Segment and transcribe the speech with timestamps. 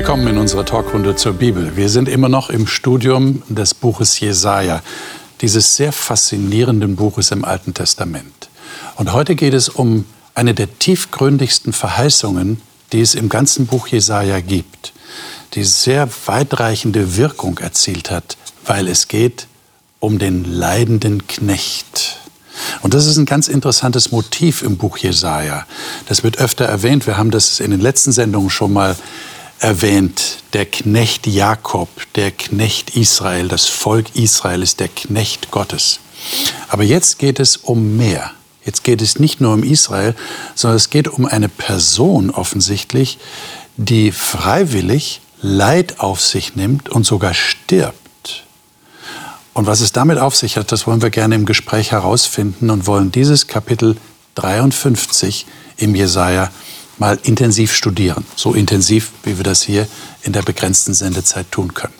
[0.00, 1.76] willkommen in unserer Talkrunde zur Bibel.
[1.76, 4.80] Wir sind immer noch im Studium des Buches Jesaja,
[5.42, 8.48] dieses sehr faszinierenden Buches im Alten Testament.
[8.96, 14.40] Und heute geht es um eine der tiefgründigsten Verheißungen, die es im ganzen Buch Jesaja
[14.40, 14.94] gibt,
[15.52, 19.48] die sehr weitreichende Wirkung erzielt hat, weil es geht
[19.98, 22.20] um den leidenden Knecht.
[22.80, 25.66] Und das ist ein ganz interessantes Motiv im Buch Jesaja.
[26.08, 27.06] Das wird öfter erwähnt.
[27.06, 28.96] Wir haben das in den letzten Sendungen schon mal
[29.60, 30.38] erwähnt.
[30.52, 36.00] Der Knecht Jakob, der Knecht Israel, das Volk Israel ist der Knecht Gottes.
[36.68, 38.32] Aber jetzt geht es um mehr.
[38.64, 40.14] Jetzt geht es nicht nur um Israel,
[40.54, 43.18] sondern es geht um eine Person offensichtlich,
[43.76, 48.00] die freiwillig Leid auf sich nimmt und sogar stirbt
[49.60, 52.86] und was es damit auf sich hat, das wollen wir gerne im Gespräch herausfinden und
[52.86, 53.96] wollen dieses Kapitel
[54.36, 56.50] 53 im Jesaja
[57.00, 58.24] mal intensiv studieren.
[58.36, 59.88] So intensiv, wie wir das hier
[60.22, 61.94] in der begrenzten Sendezeit tun können.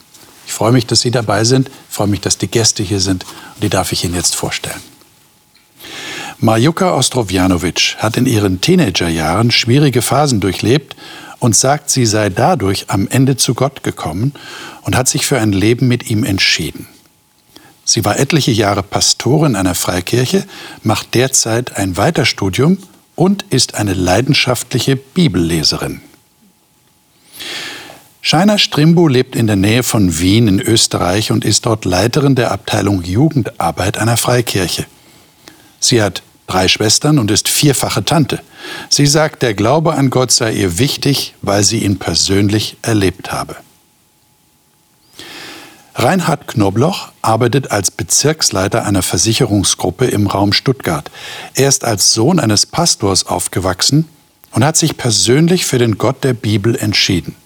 [0.46, 1.68] Ich freue mich, dass Sie dabei sind.
[1.68, 3.24] Ich freue mich, dass die Gäste hier sind.
[3.54, 4.80] Und die darf ich Ihnen jetzt vorstellen.
[6.38, 10.96] Marjuka Ostrovjanovic hat in ihren Teenagerjahren schwierige Phasen durchlebt
[11.38, 14.32] und sagt, sie sei dadurch am Ende zu Gott gekommen
[14.82, 16.86] und hat sich für ein Leben mit ihm entschieden.
[17.84, 20.46] Sie war etliche Jahre Pastorin einer Freikirche,
[20.82, 22.78] macht derzeit ein Weiterstudium
[23.20, 26.00] und ist eine leidenschaftliche Bibelleserin.
[28.22, 32.50] Shaina Strimbu lebt in der Nähe von Wien in Österreich und ist dort Leiterin der
[32.50, 34.86] Abteilung Jugendarbeit einer Freikirche.
[35.80, 38.40] Sie hat drei Schwestern und ist vierfache Tante.
[38.88, 43.54] Sie sagt, der Glaube an Gott sei ihr wichtig, weil sie ihn persönlich erlebt habe.
[46.02, 51.10] Reinhard Knobloch arbeitet als Bezirksleiter einer Versicherungsgruppe im Raum Stuttgart.
[51.54, 54.08] Er ist als Sohn eines Pastors aufgewachsen
[54.52, 57.36] und hat sich persönlich für den Gott der Bibel entschieden.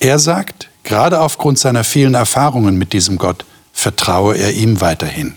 [0.00, 5.36] Er sagt, gerade aufgrund seiner vielen Erfahrungen mit diesem Gott vertraue er ihm weiterhin.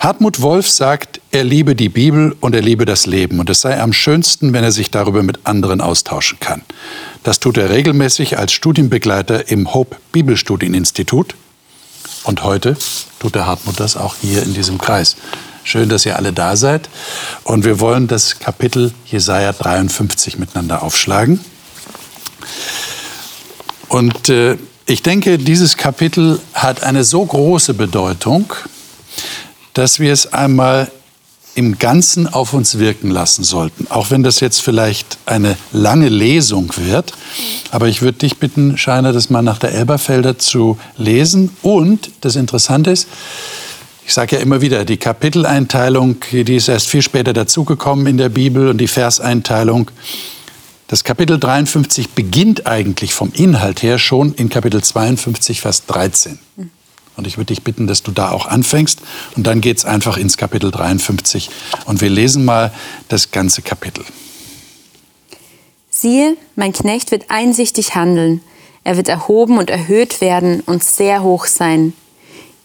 [0.00, 3.80] Hartmut Wolf sagt, er liebe die Bibel und er liebe das Leben und es sei
[3.80, 6.62] am schönsten, wenn er sich darüber mit anderen austauschen kann.
[7.26, 11.34] Das tut er regelmäßig als Studienbegleiter im Hope Bibelstudieninstitut
[12.22, 12.76] und heute
[13.18, 15.16] tut der Hartmut das auch hier in diesem Kreis.
[15.64, 16.88] Schön, dass ihr alle da seid
[17.42, 21.40] und wir wollen das Kapitel Jesaja 53 miteinander aufschlagen.
[23.88, 24.56] Und äh,
[24.86, 28.52] ich denke, dieses Kapitel hat eine so große Bedeutung,
[29.74, 30.92] dass wir es einmal
[31.56, 33.86] im Ganzen auf uns wirken lassen sollten.
[33.88, 37.12] Auch wenn das jetzt vielleicht eine lange Lesung wird.
[37.70, 41.56] Aber ich würde dich bitten, Scheiner, das mal nach der Elberfelder zu lesen.
[41.62, 43.08] Und das Interessante ist,
[44.06, 48.28] ich sage ja immer wieder, die Kapiteleinteilung, die ist erst viel später dazugekommen in der
[48.28, 49.90] Bibel und die Verseinteilung.
[50.88, 56.38] Das Kapitel 53 beginnt eigentlich vom Inhalt her schon in Kapitel 52, Vers 13.
[57.16, 59.00] Und ich würde dich bitten, dass du da auch anfängst.
[59.36, 61.50] Und dann geht es einfach ins Kapitel 53.
[61.86, 62.72] Und wir lesen mal
[63.08, 64.04] das ganze Kapitel.
[65.90, 68.42] Siehe, mein Knecht wird einsichtig handeln.
[68.84, 71.94] Er wird erhoben und erhöht werden und sehr hoch sein.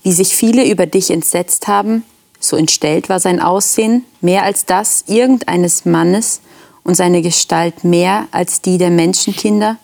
[0.03, 2.03] Wie sich viele über dich entsetzt haben,
[2.39, 6.41] so entstellt war sein Aussehen mehr als das irgendeines Mannes
[6.83, 9.77] und seine Gestalt mehr als die der Menschenkinder.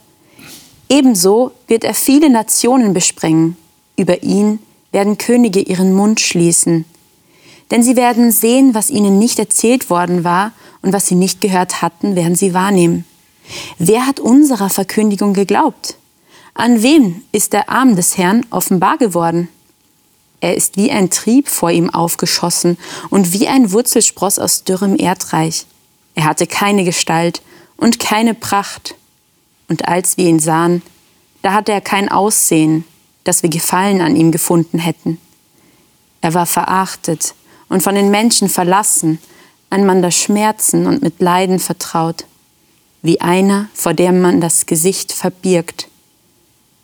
[0.89, 3.55] Ebenso wird er viele Nationen besprengen
[3.97, 4.59] über ihn
[4.91, 6.85] werden Könige ihren Mund schließen.
[7.71, 11.81] Denn sie werden sehen, was ihnen nicht erzählt worden war und was sie nicht gehört
[11.81, 13.05] hatten, werden sie wahrnehmen.
[13.77, 15.97] Wer hat unserer Verkündigung geglaubt?
[16.53, 19.49] An wem ist der Arm des Herrn offenbar geworden?
[20.39, 22.77] Er ist wie ein Trieb vor ihm aufgeschossen
[23.09, 25.65] und wie ein Wurzelspross aus dürrem Erdreich.
[26.15, 27.41] Er hatte keine Gestalt
[27.75, 28.95] und keine Pracht.
[29.67, 30.81] Und als wir ihn sahen,
[31.41, 32.85] da hatte er kein Aussehen,
[33.27, 35.19] dass wir Gefallen an ihm gefunden hätten.
[36.21, 37.35] Er war verachtet
[37.69, 39.19] und von den Menschen verlassen,
[39.69, 42.25] ein Mann der Schmerzen und mit Leiden vertraut,
[43.01, 45.89] wie einer, vor dem man das Gesicht verbirgt.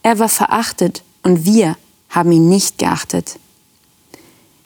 [0.04, 1.78] Er war verachtet und wir
[2.10, 3.40] haben ihn nicht geachtet.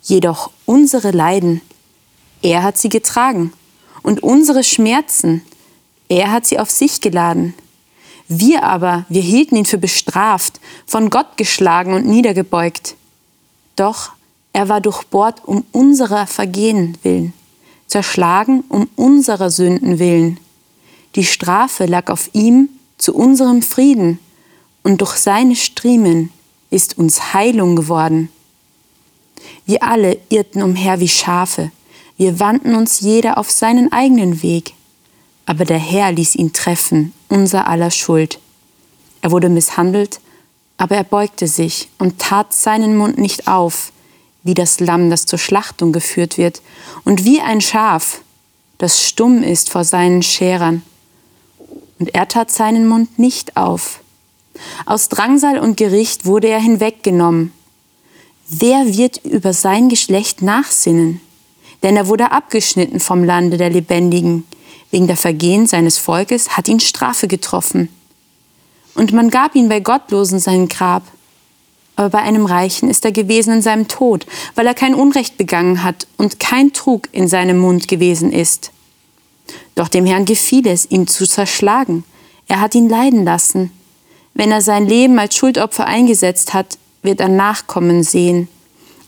[0.01, 1.61] Jedoch unsere Leiden,
[2.41, 3.53] er hat sie getragen,
[4.03, 5.41] und unsere Schmerzen,
[6.07, 7.53] er hat sie auf sich geladen.
[8.27, 12.95] Wir aber, wir hielten ihn für bestraft, von Gott geschlagen und niedergebeugt.
[13.75, 14.11] Doch
[14.53, 17.33] er war durchbohrt um unserer Vergehen willen,
[17.85, 20.39] zerschlagen um unserer Sünden willen.
[21.15, 24.19] Die Strafe lag auf ihm zu unserem Frieden,
[24.83, 26.31] und durch seine Striemen
[26.69, 28.29] ist uns Heilung geworden.
[29.65, 31.71] Wir alle irrten umher wie Schafe,
[32.15, 34.73] wir wandten uns jeder auf seinen eigenen Weg.
[35.47, 38.39] Aber der Herr ließ ihn treffen, unser aller Schuld.
[39.21, 40.19] Er wurde misshandelt,
[40.77, 43.91] aber er beugte sich und tat seinen Mund nicht auf,
[44.43, 46.61] wie das Lamm, das zur Schlachtung geführt wird,
[47.05, 48.21] und wie ein Schaf,
[48.77, 50.83] das stumm ist vor seinen Scherern.
[51.97, 54.01] Und er tat seinen Mund nicht auf.
[54.85, 57.53] Aus Drangsal und Gericht wurde er hinweggenommen.
[58.49, 61.21] Wer wird über sein Geschlecht nachsinnen?
[61.83, 64.45] Denn er wurde abgeschnitten vom Lande der Lebendigen.
[64.91, 67.89] Wegen der Vergehen seines Volkes hat ihn Strafe getroffen.
[68.95, 71.03] Und man gab ihn bei Gottlosen sein Grab.
[71.95, 74.25] Aber bei einem Reichen ist er gewesen in seinem Tod,
[74.55, 78.71] weil er kein Unrecht begangen hat und kein Trug in seinem Mund gewesen ist.
[79.75, 82.03] Doch dem Herrn gefiel es, ihn zu zerschlagen.
[82.47, 83.71] Er hat ihn leiden lassen.
[84.33, 88.47] Wenn er sein Leben als Schuldopfer eingesetzt hat, wird er Nachkommen sehen.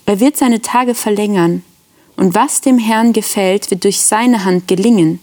[0.05, 1.63] Er wird seine Tage verlängern.
[2.15, 5.19] Und was dem Herrn gefällt, wird durch seine Hand gelingen.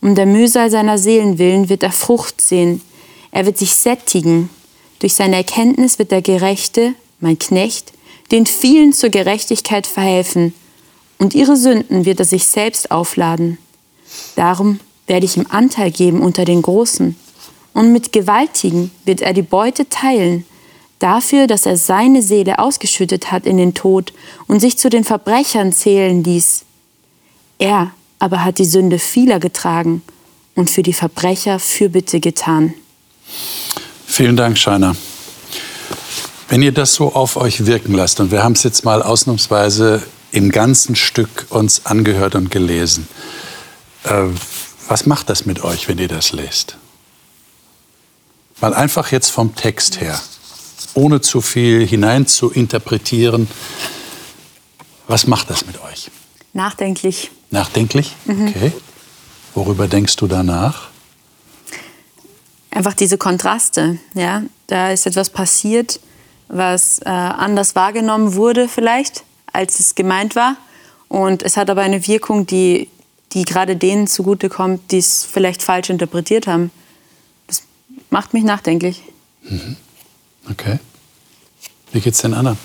[0.00, 2.82] Um der Mühsal seiner Seelen willen wird er Frucht sehen.
[3.30, 4.50] Er wird sich sättigen.
[4.98, 7.92] Durch seine Erkenntnis wird der Gerechte, mein Knecht,
[8.30, 10.54] den vielen zur Gerechtigkeit verhelfen.
[11.18, 13.58] Und ihre Sünden wird er sich selbst aufladen.
[14.36, 17.16] Darum werde ich ihm Anteil geben unter den Großen.
[17.72, 20.44] Und mit Gewaltigen wird er die Beute teilen,
[20.98, 24.12] dafür, dass er seine Seele ausgeschüttet hat in den Tod
[24.46, 26.64] und sich zu den Verbrechern zählen ließ.
[27.58, 30.02] Er aber hat die Sünde vieler getragen
[30.54, 32.74] und für die Verbrecher Fürbitte getan.
[34.06, 34.96] Vielen Dank, Scheiner.
[36.48, 40.02] Wenn ihr das so auf euch wirken lasst, und wir haben es jetzt mal ausnahmsweise
[40.30, 43.08] im ganzen Stück uns angehört und gelesen,
[44.04, 44.24] äh,
[44.88, 46.76] was macht das mit euch, wenn ihr das lest?
[48.60, 50.20] Mal einfach jetzt vom Text her,
[50.94, 53.48] ohne zu viel hinein zu interpretieren.
[55.08, 56.10] Was macht das mit euch?
[56.56, 57.30] Nachdenklich.
[57.50, 58.14] Nachdenklich?
[58.24, 58.48] Mhm.
[58.48, 58.72] Okay.
[59.54, 60.88] Worüber denkst du danach?
[62.76, 63.98] einfach diese Kontraste.
[64.14, 64.42] Ja?
[64.66, 65.98] Da ist etwas passiert,
[66.48, 70.56] was äh, anders wahrgenommen wurde vielleicht, als es gemeint war.
[71.08, 72.88] Und es hat aber eine Wirkung, die,
[73.32, 76.70] die gerade denen zugutekommt, die es vielleicht falsch interpretiert haben.
[77.46, 77.62] Das
[78.10, 79.02] macht mich nachdenklich.
[79.42, 79.76] Mhm.
[80.50, 80.78] Okay.
[81.92, 82.56] Wie geht's denn Anna?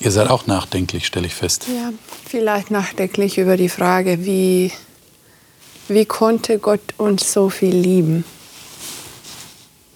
[0.00, 1.66] Ihr seid auch nachdenklich, stelle ich fest.
[1.68, 1.92] Ja,
[2.28, 4.70] vielleicht nachdenklich über die Frage, wie
[5.88, 8.24] wie konnte Gott uns so viel lieben?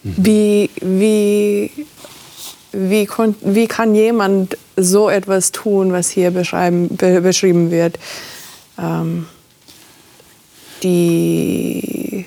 [0.02, 0.14] Mhm.
[0.16, 1.70] Wie, wie,
[2.72, 3.08] wie,
[3.40, 7.98] wie kann jemand so etwas tun, was hier be beschrieben wird?
[8.78, 9.26] Ähm,
[10.82, 12.24] die,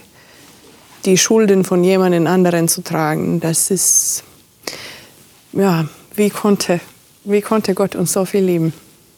[1.06, 4.24] die Schulden von jemandem anderen zu tragen, das ist,
[5.54, 6.80] ja, wie konnte,
[7.24, 8.74] wie konnte Gott uns so viel lieben?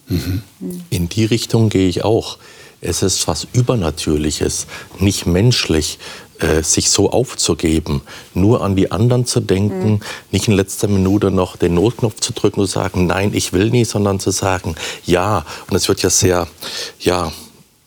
[0.07, 0.41] Mhm.
[0.89, 2.37] In die Richtung gehe ich auch.
[2.81, 4.67] Es ist was Übernatürliches,
[4.99, 5.97] nicht menschlich,
[6.39, 8.01] äh, sich so aufzugeben,
[8.33, 9.99] nur an die anderen zu denken, mhm.
[10.31, 13.69] nicht in letzter Minute noch den Notknopf zu drücken und zu sagen, nein, ich will
[13.69, 14.75] nie, sondern zu sagen,
[15.05, 15.45] ja.
[15.69, 16.47] Und es wird ja sehr,
[16.99, 17.31] ja,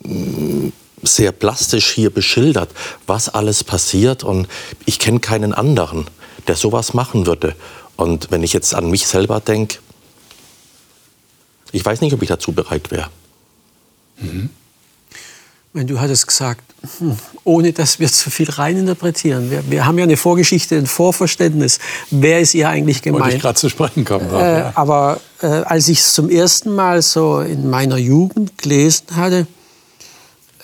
[0.02, 0.72] mm,
[1.02, 2.70] sehr plastisch hier beschildert,
[3.06, 4.24] was alles passiert.
[4.24, 4.48] Und
[4.86, 6.06] ich kenne keinen anderen,
[6.48, 7.54] der sowas machen würde.
[7.96, 9.78] Und wenn ich jetzt an mich selber denke,
[11.72, 13.10] ich weiß nicht, ob ich dazu bereit wäre.
[14.18, 14.50] Mhm
[15.72, 16.62] wenn du hattest gesagt,
[16.98, 19.50] hm, ohne dass wir zu viel reininterpretieren.
[19.50, 21.78] Wir, wir haben ja eine Vorgeschichte, ein Vorverständnis.
[22.10, 23.24] Wer ist ihr eigentlich gemeint?
[23.24, 24.28] Wollte ich gerade zu sprechen kommen.
[24.30, 24.72] Äh, ja.
[24.74, 29.46] Aber äh, als ich es zum ersten Mal so in meiner Jugend gelesen hatte,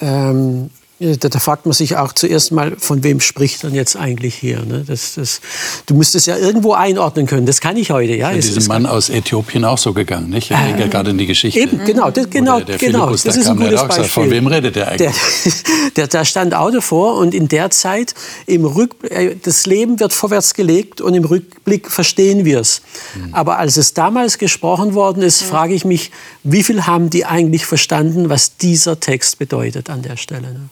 [0.01, 0.71] ähm,
[1.05, 4.65] da, da, fragt man sich auch zuerst mal, von wem spricht dann jetzt eigentlich hier?
[4.65, 4.85] Ne?
[4.87, 5.41] Das, das,
[5.87, 7.47] du musst es ja irgendwo einordnen können.
[7.47, 8.15] Das kann ich heute.
[8.15, 10.51] Ja, ist diesem Mann aus Äthiopien auch so gegangen, nicht?
[10.51, 11.61] Ich denke äh, gerade in die Geschichte.
[11.61, 13.11] Eben, genau, das, genau, der, der genau.
[13.11, 14.05] das ist ein gutes Beispiel.
[14.05, 15.13] von wem redet der eigentlich?
[15.13, 18.15] Der, der, der stand auch davor und in der Zeit,
[18.47, 22.83] im Rück, äh, das Leben wird vorwärts gelegt und im Rückblick verstehen wir es.
[23.15, 23.35] Mhm.
[23.35, 25.47] Aber als es damals gesprochen worden ist, mhm.
[25.47, 26.11] frage ich mich,
[26.43, 30.53] wie viel haben die eigentlich verstanden, was dieser Text bedeutet an der Stelle?
[30.53, 30.69] Ne?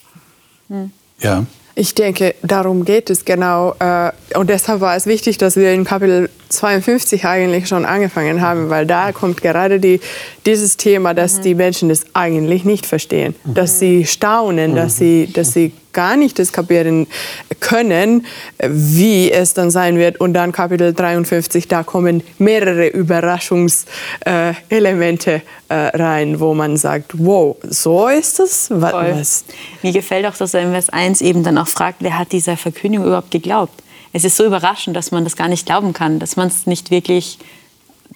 [1.21, 1.45] Ja.
[1.75, 3.75] Ich denke, darum geht es genau.
[3.79, 8.69] Äh, und deshalb war es wichtig, dass wir in Kapitel 52 eigentlich schon angefangen haben,
[8.69, 10.01] weil da kommt gerade die,
[10.45, 11.43] dieses Thema, dass mhm.
[11.43, 13.55] die Menschen das eigentlich nicht verstehen, mhm.
[13.55, 14.77] dass sie staunen, mhm.
[14.77, 17.07] dass, sie, dass sie gar nicht das kapieren
[17.61, 18.27] können,
[18.59, 20.21] wie es dann sein wird.
[20.21, 28.09] Und dann Kapitel 53, da kommen mehrere Überraschungselemente äh, rein, wo man sagt, wow, so
[28.09, 28.69] ist es?
[28.71, 29.45] Was?
[29.83, 32.57] Mir gefällt auch, dass er in Vers 1 eben dann auch fragt, wer hat dieser
[32.57, 33.83] Verkündigung überhaupt geglaubt?
[34.13, 36.91] Es ist so überraschend, dass man das gar nicht glauben kann, dass man es nicht
[36.91, 37.39] wirklich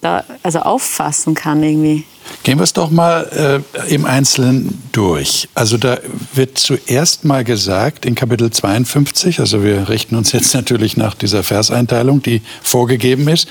[0.01, 2.05] da, also auffassen kann irgendwie.
[2.43, 5.47] Gehen wir es doch mal äh, im Einzelnen durch.
[5.53, 5.97] Also da
[6.33, 11.43] wird zuerst mal gesagt in Kapitel 52, also wir richten uns jetzt natürlich nach dieser
[11.43, 13.47] Verseinteilung, die vorgegeben ist,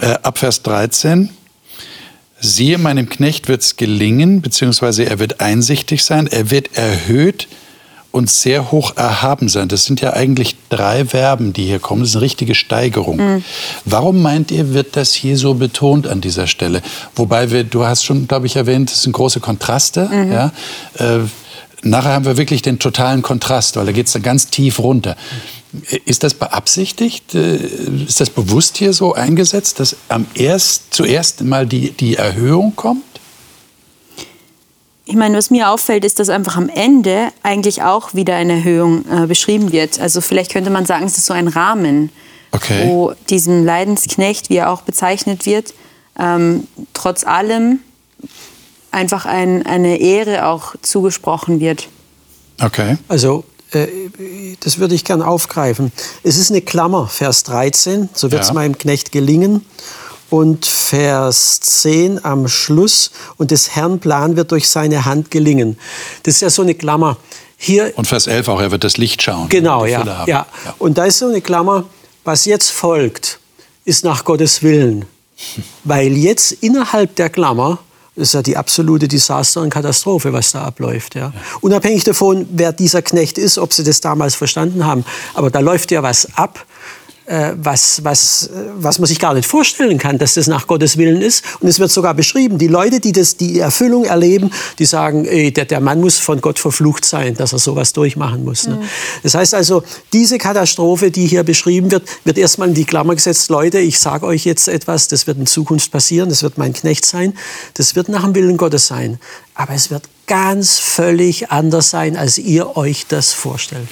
[0.00, 1.30] äh, ab Vers 13.
[2.38, 7.48] Siehe, meinem Knecht wird es gelingen, beziehungsweise er wird einsichtig sein, er wird erhöht
[8.16, 9.68] und sehr hoch erhaben sein.
[9.68, 12.00] Das sind ja eigentlich drei Verben, die hier kommen.
[12.00, 13.18] Das ist eine richtige Steigerung.
[13.18, 13.44] Mhm.
[13.84, 16.80] Warum meint ihr, wird das hier so betont an dieser Stelle?
[17.14, 20.08] Wobei wir, du hast schon, glaube ich, erwähnt, es sind große Kontraste.
[20.08, 20.32] Mhm.
[20.32, 20.52] Ja?
[20.98, 21.18] Äh,
[21.82, 25.14] nachher haben wir wirklich den totalen Kontrast, weil da geht es dann ganz tief runter.
[26.06, 27.34] Ist das beabsichtigt?
[27.34, 27.58] Äh,
[28.08, 33.04] ist das bewusst hier so eingesetzt, dass am erst, zuerst mal die, die Erhöhung kommt?
[35.08, 39.04] Ich meine, was mir auffällt, ist, dass einfach am Ende eigentlich auch wieder eine Erhöhung
[39.08, 40.00] äh, beschrieben wird.
[40.00, 42.10] Also vielleicht könnte man sagen, es ist so ein Rahmen,
[42.50, 42.88] okay.
[42.88, 45.74] wo diesem Leidensknecht, wie er auch bezeichnet wird,
[46.18, 47.78] ähm, trotz allem
[48.90, 51.88] einfach ein, eine Ehre auch zugesprochen wird.
[52.60, 52.98] Okay.
[53.06, 53.86] Also äh,
[54.58, 55.92] das würde ich gern aufgreifen.
[56.24, 58.54] Es ist eine Klammer, Vers 13, so wird es ja.
[58.54, 59.64] meinem Knecht gelingen
[60.30, 63.10] und Vers 10 am Schluss.
[63.36, 65.78] Und des Herrn Plan wird durch seine Hand gelingen.
[66.22, 67.16] Das ist ja so eine Klammer.
[67.56, 69.48] Hier, und Vers 11 auch, er wird das Licht schauen.
[69.48, 70.24] Genau, ja, ja.
[70.26, 70.46] ja.
[70.78, 71.84] Und da ist so eine Klammer,
[72.22, 73.40] was jetzt folgt,
[73.84, 75.06] ist nach Gottes Willen.
[75.84, 77.78] Weil jetzt innerhalb der Klammer
[78.16, 81.14] das ist ja die absolute Desaster und Katastrophe, was da abläuft.
[81.14, 81.20] Ja.
[81.20, 81.32] ja.
[81.60, 85.04] Unabhängig davon, wer dieser Knecht ist, ob sie das damals verstanden haben.
[85.34, 86.64] Aber da läuft ja was ab,
[87.26, 91.44] was, was, was man sich gar nicht vorstellen kann, dass das nach Gottes Willen ist.
[91.60, 95.52] Und es wird sogar beschrieben, die Leute, die das, die Erfüllung erleben, die sagen, ey,
[95.52, 98.68] der, der Mann muss von Gott verflucht sein, dass er sowas durchmachen muss.
[98.68, 98.76] Ne?
[98.76, 98.82] Mhm.
[99.22, 103.48] Das heißt also, diese Katastrophe, die hier beschrieben wird, wird erstmal in die Klammer gesetzt,
[103.50, 107.04] Leute, ich sage euch jetzt etwas, das wird in Zukunft passieren, das wird mein Knecht
[107.04, 107.34] sein,
[107.74, 109.18] das wird nach dem Willen Gottes sein.
[109.54, 113.88] Aber es wird ganz völlig anders sein, als ihr euch das vorstellt.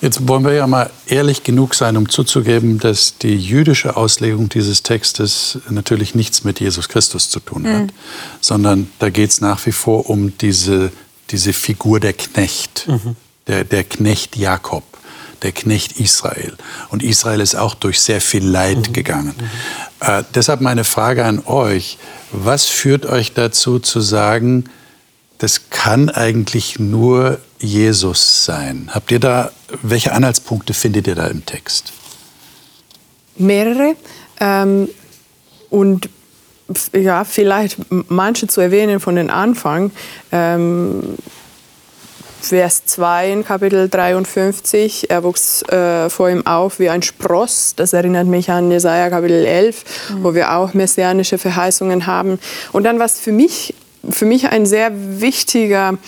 [0.00, 4.82] Jetzt wollen wir ja mal ehrlich genug sein, um zuzugeben, dass die jüdische Auslegung dieses
[4.82, 7.90] Textes natürlich nichts mit Jesus Christus zu tun hat, mhm.
[8.40, 10.90] sondern da geht es nach wie vor um diese,
[11.30, 13.16] diese Figur der Knecht, mhm.
[13.46, 14.84] der, der Knecht Jakob
[15.42, 16.54] der Knecht Israel.
[16.90, 18.92] Und Israel ist auch durch sehr viel Leid mhm.
[18.92, 19.34] gegangen.
[19.38, 20.06] Mhm.
[20.06, 21.98] Äh, deshalb meine Frage an euch,
[22.32, 24.64] was führt euch dazu zu sagen,
[25.40, 28.90] das kann eigentlich nur Jesus sein.
[28.92, 29.50] Habt ihr da,
[29.82, 31.94] welche Anhaltspunkte findet ihr da im Text?
[33.36, 33.96] Mehrere.
[34.38, 34.88] Ähm,
[35.70, 36.10] und
[36.92, 39.92] ja, vielleicht manche zu erwähnen von den Anfang.
[40.30, 41.16] Ähm,
[42.42, 47.74] Vers 2 in Kapitel 53, er wuchs äh, vor ihm auf wie ein Spross.
[47.76, 50.24] Das erinnert mich an Jesaja Kapitel 11, mhm.
[50.24, 52.38] wo wir auch messianische Verheißungen haben.
[52.72, 53.74] Und dann, was für mich
[54.08, 54.90] für mich ein sehr
[55.20, 55.98] wichtiger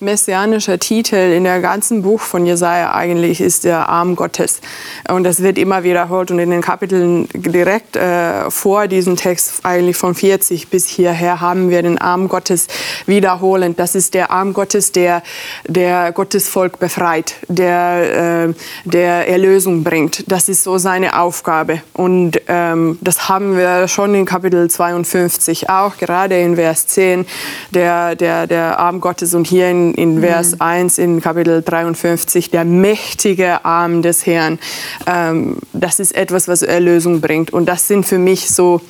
[0.00, 4.60] messianischer Titel in der ganzen Buch von Jesaja eigentlich ist der Arm Gottes.
[5.08, 9.96] Und das wird immer wiederholt und in den Kapiteln direkt äh, vor diesem Text, eigentlich
[9.96, 12.66] von 40 bis hierher, haben wir den Arm Gottes
[13.06, 13.78] wiederholend.
[13.78, 15.22] Das ist der Arm Gottes, der,
[15.66, 18.54] der Gottes Volk befreit, der, äh,
[18.84, 20.30] der Erlösung bringt.
[20.30, 21.82] Das ist so seine Aufgabe.
[21.92, 27.26] Und ähm, das haben wir schon in Kapitel 52 auch, gerade in Vers 10,
[27.70, 30.60] der, der, der Arm Gottes und hier in in, Vers mhm.
[30.60, 34.58] 1 in Kapitel 53, der mächtige Arm des Herrn.
[35.06, 37.52] Ähm, das ist etwas, was Erlösung bringt.
[37.52, 38.80] Und das sind für mich so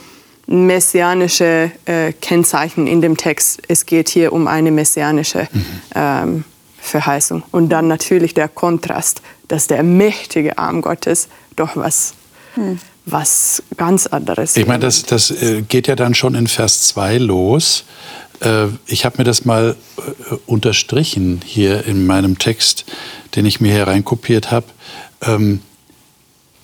[0.47, 3.62] messianische äh, Kennzeichen in dem Text.
[3.69, 5.64] Es geht hier um eine messianische mhm.
[5.95, 6.45] ähm,
[6.80, 7.42] Verheißung.
[7.50, 12.14] Und dann natürlich der Kontrast, dass der mächtige Arm Gottes doch was
[12.57, 14.57] mhm was ganz anderes.
[14.57, 17.85] Ich meine, das, das äh, geht ja dann schon in Vers 2 los.
[18.40, 22.85] Äh, ich habe mir das mal äh, unterstrichen hier in meinem Text,
[23.35, 24.66] den ich mir hereinkopiert habe.
[25.23, 25.61] Ähm,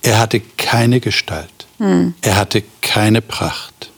[0.03, 1.67] er hatte keine Gestalt.
[1.79, 2.15] Hm.
[2.23, 3.91] Er hatte keine Pracht.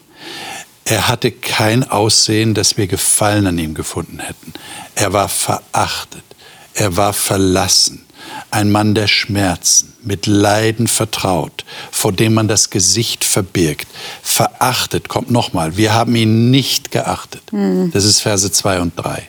[0.84, 4.54] Er hatte kein Aussehen, das wir Gefallen an ihm gefunden hätten.
[4.94, 6.24] Er war verachtet.
[6.72, 8.07] Er war verlassen
[8.50, 13.88] ein Mann der Schmerzen, mit Leiden vertraut, vor dem man das Gesicht verbirgt,
[14.22, 17.52] verachtet, kommt nochmal, wir haben ihn nicht geachtet.
[17.52, 17.90] Mhm.
[17.92, 19.28] Das ist Verse 2 und 3.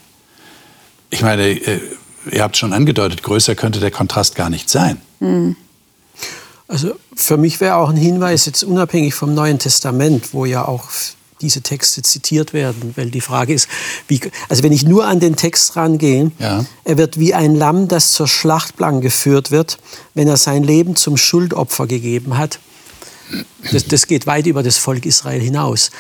[1.10, 1.80] Ich meine, äh,
[2.32, 5.02] ihr habt schon angedeutet, größer könnte der Kontrast gar nicht sein.
[5.20, 5.56] Mhm.
[6.68, 10.86] Also für mich wäre auch ein Hinweis, jetzt unabhängig vom Neuen Testament, wo ja auch
[11.42, 12.94] diese Texte zitiert werden.
[12.96, 13.68] Weil die Frage ist,
[14.08, 14.20] wie,
[14.50, 16.66] also wenn ich nur an den Text rangehe, ja.
[16.84, 19.78] er wird wie ein Lamm, das zur Schlachtplan geführt wird,
[20.14, 22.60] wenn er sein Leben zum Schuldopfer gegeben hat.
[23.72, 25.92] das, das geht weit über das Volk Israel hinaus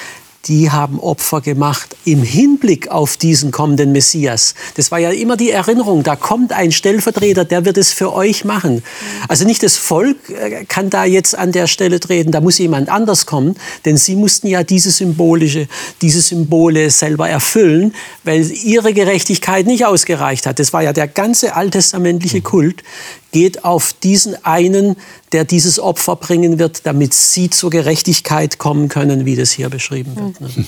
[0.48, 4.55] die haben Opfer gemacht im Hinblick auf diesen kommenden Messias.
[4.75, 8.46] Das war ja immer die Erinnerung, da kommt ein Stellvertreter, der wird es für euch
[8.46, 8.81] machen.
[9.27, 12.89] Also nicht das Volk äh, kann da jetzt an der Stelle treten, da muss jemand
[12.89, 13.55] anders kommen,
[13.86, 15.67] denn sie mussten ja diese symbolische,
[16.01, 17.93] diese Symbole selber erfüllen,
[18.24, 20.60] weil ihre Gerechtigkeit nicht ausgereicht hat.
[20.60, 22.84] Das war ja der ganze alttestamentliche Kult,
[23.31, 24.95] geht auf diesen einen,
[25.31, 30.15] der dieses Opfer bringen wird, damit sie zur Gerechtigkeit kommen können, wie das hier beschrieben
[30.15, 30.41] wird.
[30.41, 30.65] Ne?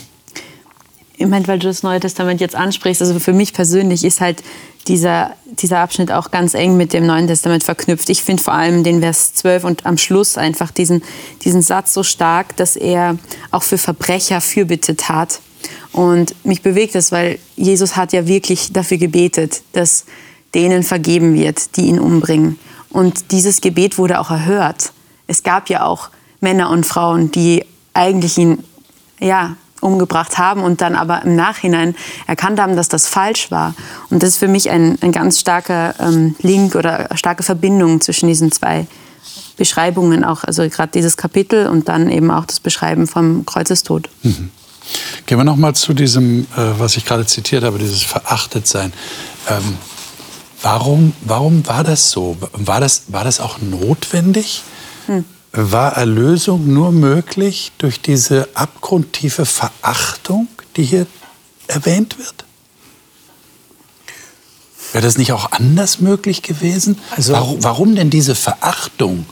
[1.17, 4.41] Ich meine, weil du das Neue Testament jetzt ansprichst, also für mich persönlich ist halt
[4.87, 8.09] dieser, dieser Abschnitt auch ganz eng mit dem Neuen Testament verknüpft.
[8.09, 11.03] Ich finde vor allem den Vers 12 und am Schluss einfach diesen,
[11.43, 13.19] diesen Satz so stark, dass er
[13.51, 15.41] auch für Verbrecher Fürbitte tat.
[15.91, 20.05] Und mich bewegt es, weil Jesus hat ja wirklich dafür gebetet, dass
[20.53, 22.59] denen vergeben wird, die ihn umbringen.
[22.89, 24.91] Und dieses Gebet wurde auch erhört.
[25.27, 26.09] Es gab ja auch
[26.41, 28.63] Männer und Frauen, die eigentlich ihn
[29.19, 31.95] ja, umgebracht haben und dann aber im Nachhinein
[32.27, 33.73] erkannt haben, dass das falsch war.
[34.09, 38.27] Und das ist für mich ein, ein ganz starker ähm, Link oder starke Verbindung zwischen
[38.27, 38.87] diesen zwei
[39.57, 44.09] Beschreibungen, auch also gerade dieses Kapitel und dann eben auch das Beschreiben vom Kreuzestod.
[44.23, 44.49] Mhm.
[45.25, 48.93] Gehen wir noch mal zu diesem, äh, was ich gerade zitiert habe, dieses Verachtetsein.
[49.49, 49.77] Ähm,
[50.61, 52.37] Warum, warum war das so?
[52.53, 54.63] War das, war das auch notwendig?
[55.07, 55.25] Hm.
[55.51, 61.07] War Erlösung nur möglich durch diese abgrundtiefe Verachtung, die hier
[61.67, 62.45] erwähnt wird?
[64.93, 66.97] Wäre das nicht auch anders möglich gewesen?
[67.15, 69.25] Also, warum, warum denn diese Verachtung?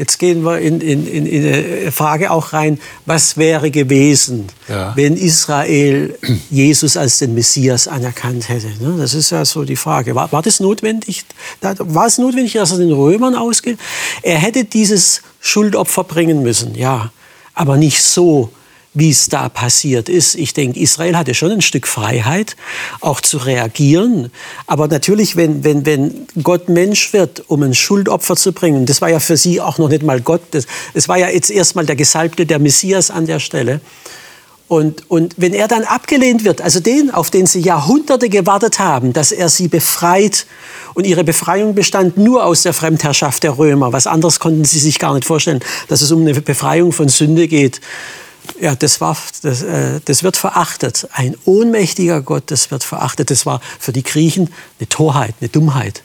[0.00, 4.96] Jetzt gehen wir in, in, in, in eine Frage auch rein, was wäre gewesen, ja.
[4.96, 6.18] wenn Israel
[6.50, 8.68] Jesus als den Messias anerkannt hätte?
[8.82, 8.96] Ne?
[8.96, 10.14] Das ist ja so die Frage.
[10.14, 11.26] War, war das notwendig?
[11.60, 13.78] War es notwendig, dass er den Römern ausgeht?
[14.22, 17.12] Er hätte dieses Schuldopfer bringen müssen, ja.
[17.52, 18.50] Aber nicht so,
[18.92, 20.34] wie es da passiert ist.
[20.34, 22.56] Ich denke, Israel hatte schon ein Stück Freiheit,
[23.00, 24.32] auch zu reagieren.
[24.66, 29.08] Aber natürlich, wenn, wenn, wenn Gott Mensch wird, um ein Schuldopfer zu bringen, das war
[29.08, 31.96] ja für sie auch noch nicht mal Gott, das, das war ja jetzt erstmal der
[31.96, 33.80] Gesalbte, der Messias an der Stelle.
[34.66, 39.12] Und, und wenn er dann abgelehnt wird, also den, auf den sie Jahrhunderte gewartet haben,
[39.12, 40.46] dass er sie befreit,
[40.94, 45.00] und ihre Befreiung bestand nur aus der Fremdherrschaft der Römer, was anderes konnten sie sich
[45.00, 47.80] gar nicht vorstellen, dass es um eine Befreiung von Sünde geht,
[48.60, 51.08] ja, das, war, das, äh, das wird verachtet.
[51.12, 53.30] Ein ohnmächtiger Gott, das wird verachtet.
[53.30, 56.02] Das war für die Griechen eine Torheit, eine Dummheit.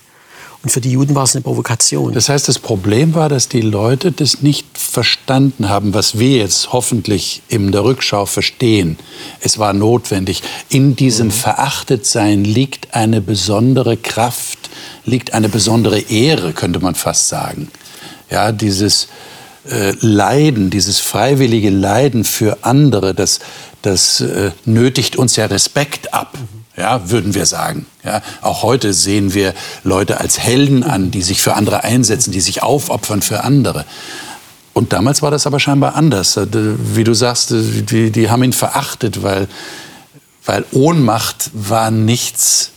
[0.66, 2.12] Und für die Juden war es eine Provokation.
[2.14, 6.74] Das heißt, das Problem war, dass die Leute das nicht verstanden haben, was wir jetzt
[6.74, 8.98] hoffentlich in der Rückschau verstehen.
[9.42, 10.42] Es war notwendig.
[10.70, 11.34] In diesem mhm.
[11.34, 14.72] Verachtetsein liegt eine besondere Kraft,
[15.04, 17.70] liegt eine besondere Ehre, könnte man fast sagen.
[18.32, 19.08] Ja, dieses,
[19.70, 23.40] äh, Leiden, dieses freiwillige Leiden für andere, das,
[23.82, 26.38] das äh, nötigt uns ja Respekt ab.
[26.78, 27.86] Ja, würden wir sagen.
[28.04, 32.42] Ja, auch heute sehen wir Leute als Helden an, die sich für andere einsetzen, die
[32.42, 33.86] sich aufopfern für andere.
[34.74, 36.36] Und damals war das aber scheinbar anders.
[36.36, 39.48] Äh, wie du sagst, äh, die, die haben ihn verachtet, weil,
[40.46, 42.72] weil Ohnmacht war nichts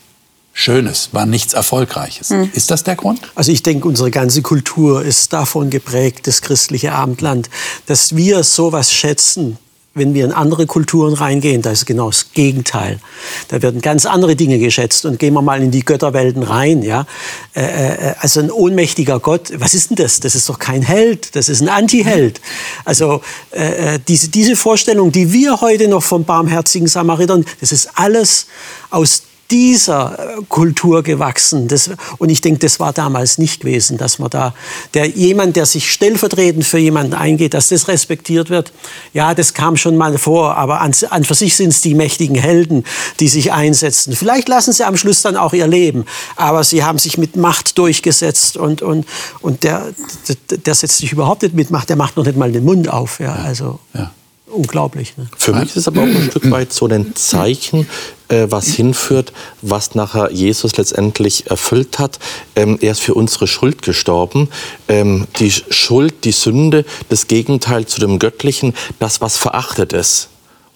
[0.61, 2.31] Schönes, war nichts Erfolgreiches.
[2.31, 2.51] Mhm.
[2.53, 3.21] Ist das der Grund?
[3.37, 7.49] Also ich denke, unsere ganze Kultur ist davon geprägt, das christliche Abendland,
[7.87, 9.57] dass wir sowas schätzen,
[9.95, 12.99] wenn wir in andere Kulturen reingehen, da ist genau das Gegenteil.
[13.47, 15.05] Da werden ganz andere Dinge geschätzt.
[15.05, 16.83] Und gehen wir mal in die Götterwelten rein.
[16.83, 17.07] Ja?
[17.55, 20.19] Äh, äh, also ein ohnmächtiger Gott, was ist denn das?
[20.19, 22.41] Das ist doch kein Held, das ist ein Antiheld.
[22.85, 27.91] Also äh, äh diese, diese Vorstellung, die wir heute noch vom barmherzigen Samaritern, das ist
[27.95, 28.47] alles
[28.91, 31.69] aus dieser äh, Kultur gewachsen.
[31.69, 34.55] Das, und ich denke, das war damals nicht gewesen, dass man da,
[34.95, 38.73] der jemand, der sich stellvertretend für jemanden eingeht, dass das respektiert wird.
[39.15, 42.37] Ja, das kam schon mal vor, aber an, an für sich sind es die mächtigen
[42.37, 42.85] Helden,
[43.21, 44.15] die sich einsetzen.
[44.15, 46.05] Vielleicht lassen sie am Schluss dann auch ihr Leben,
[46.37, 49.07] aber sie haben sich mit Macht durchgesetzt und, und,
[49.41, 49.87] und der,
[50.29, 52.89] der, der setzt sich überhaupt nicht mit Macht, der macht noch nicht mal den Mund
[52.89, 53.21] auf.
[53.21, 53.79] Ja, also.
[53.95, 54.11] Ja
[54.51, 55.17] unglaublich.
[55.17, 55.29] Ne?
[55.37, 57.89] Für mich ist es aber auch ein Stück weit so ein Zeichen,
[58.29, 59.33] äh, was hinführt,
[59.63, 62.19] was nachher Jesus letztendlich erfüllt hat.
[62.57, 64.49] Ähm, er ist für unsere Schuld gestorben.
[64.89, 70.29] Ähm, die Schuld, die Sünde, das Gegenteil zu dem Göttlichen, das, was verachtet ist.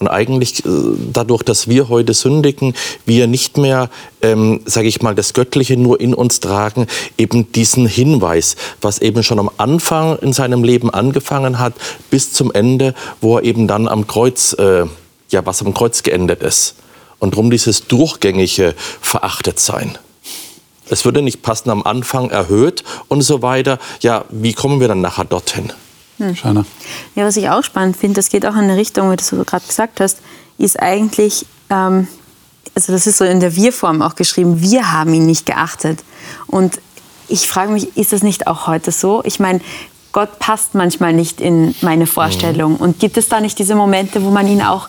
[0.03, 0.69] Und eigentlich äh,
[1.13, 2.75] dadurch, dass wir heute sündigen,
[3.07, 3.89] wir nicht mehr,
[4.21, 6.89] ähm, sage ich mal, das Göttliche nur in uns tragen,
[7.19, 11.75] eben diesen Hinweis, was eben schon am Anfang in seinem Leben angefangen hat,
[12.11, 14.87] bis zum Ende, wo er eben dann am Kreuz, äh,
[15.31, 16.75] ja, was am Kreuz geendet ist.
[17.21, 19.99] Und darum dieses durchgängige Verachtetsein.
[20.91, 23.79] Es würde nicht passen, am Anfang erhöht und so weiter.
[24.01, 25.73] Ja, wie kommen wir dann nachher dorthin?
[26.19, 26.37] Hm.
[26.37, 26.65] Scheiner.
[27.15, 29.67] Ja, was ich auch spannend finde, das geht auch in eine Richtung, wie du gerade
[29.67, 30.19] gesagt hast,
[30.59, 32.07] ist eigentlich, ähm,
[32.75, 36.05] also das ist so in der Wir-Form auch geschrieben, wir haben ihn nicht geachtet.
[36.47, 36.81] Und
[37.29, 39.23] ich frage mich, ist das nicht auch heute so?
[39.25, 39.61] Ich meine,
[40.13, 42.73] Gott passt manchmal nicht in meine Vorstellung.
[42.75, 42.79] Mhm.
[42.79, 44.89] Und gibt es da nicht diese Momente, wo man ihn auch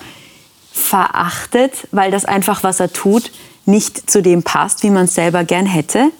[0.71, 3.31] verachtet, weil das einfach, was er tut,
[3.65, 6.12] nicht zu dem passt, wie man es selber gern hätte?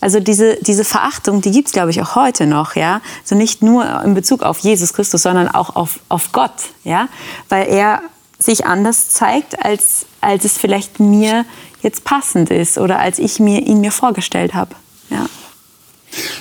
[0.00, 2.76] Also diese, diese Verachtung, die gibt es, glaube ich, auch heute noch.
[2.76, 3.00] Ja?
[3.22, 6.52] Also nicht nur in Bezug auf Jesus Christus, sondern auch auf, auf Gott.
[6.84, 7.08] Ja?
[7.48, 8.02] Weil er
[8.38, 11.44] sich anders zeigt, als, als es vielleicht mir
[11.82, 14.74] jetzt passend ist oder als ich mir, ihn mir vorgestellt habe.
[15.10, 15.26] Ja.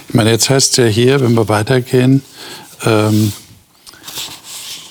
[0.07, 2.23] Ich meine, jetzt heißt es ja hier, wenn wir weitergehen,
[2.83, 3.31] ähm,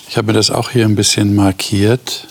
[0.07, 2.27] ich habe mir das auch hier ein bisschen markiert,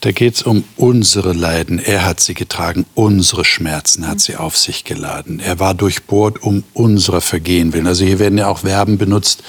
[0.00, 1.78] da geht es um unsere Leiden.
[1.78, 5.40] Er hat sie getragen, unsere Schmerzen hat sie auf sich geladen.
[5.40, 7.86] Er war durchbohrt um unserer Vergehen willen.
[7.86, 9.42] Also hier werden ja auch Verben benutzt,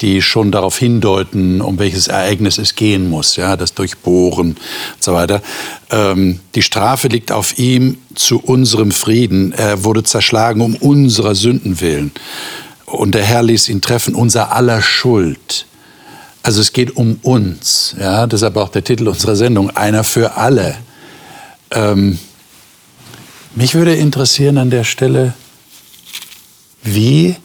[0.00, 4.58] die schon darauf hindeuten, um welches Ereignis es gehen muss, ja, das Durchbohren und
[4.98, 5.42] so weiter.
[5.90, 9.52] Ähm, die Strafe liegt auf ihm zu unserem Frieden.
[9.52, 12.12] Er wurde zerschlagen um unserer Sünden willen.
[12.86, 15.66] Und der Herr ließ ihn treffen, unser aller Schuld.
[16.42, 20.76] Also es geht um uns, ja, deshalb auch der Titel unserer Sendung, einer für alle.
[21.70, 22.18] Ähm,
[23.54, 25.34] mich würde interessieren an der Stelle,
[26.82, 27.36] wie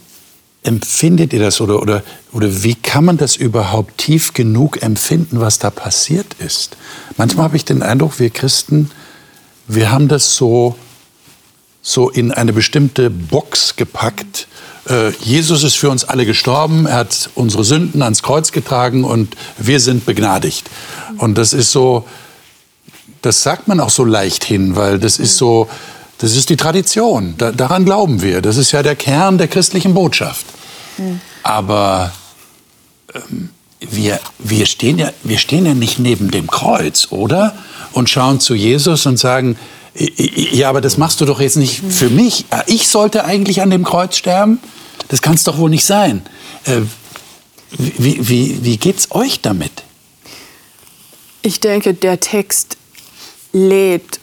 [0.63, 5.59] empfindet ihr das oder, oder, oder wie kann man das überhaupt tief genug empfinden, was
[5.59, 6.75] da passiert ist?
[7.17, 8.89] Manchmal habe ich den Eindruck, wir Christen,
[9.67, 10.75] wir haben das so,
[11.81, 14.47] so in eine bestimmte Box gepackt
[15.21, 19.79] Jesus ist für uns alle gestorben, er hat unsere Sünden ans Kreuz getragen und wir
[19.79, 20.69] sind begnadigt.
[21.17, 22.05] Und das ist so,
[23.21, 25.67] das sagt man auch so leicht hin, weil das ist so,
[26.19, 27.35] das ist die Tradition.
[27.37, 28.41] Da, daran glauben wir.
[28.41, 30.45] Das ist ja der Kern der christlichen Botschaft.
[31.43, 32.11] Aber
[33.13, 37.55] ähm, wir, wir, stehen ja, wir stehen ja nicht neben dem Kreuz, oder?
[37.91, 39.57] Und schauen zu Jesus und sagen,
[39.97, 42.45] ja, aber das machst du doch jetzt nicht für mich.
[42.67, 44.59] Ich sollte eigentlich an dem Kreuz sterben.
[45.07, 46.25] Das kann es doch wohl nicht sein.
[46.65, 46.81] Äh,
[47.71, 49.83] wie, wie, wie geht's euch damit?
[51.41, 52.77] Ich denke, der Text
[53.53, 54.19] lädt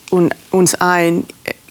[0.50, 1.24] uns ein,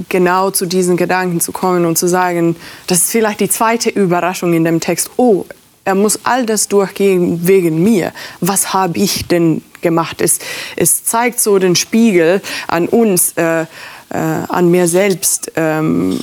[0.10, 2.56] genau zu diesen Gedanken zu kommen und zu sagen,
[2.88, 5.12] das ist vielleicht die zweite Überraschung in dem Text.
[5.18, 5.46] Oh,
[5.86, 8.14] er muss all das durchgehen wegen mir.
[8.40, 10.22] Was habe ich denn gemacht?
[10.22, 10.40] Es,
[10.76, 13.66] es zeigt so den Spiegel an uns, äh, äh,
[14.10, 15.52] an mir selbst.
[15.56, 16.20] Ähm,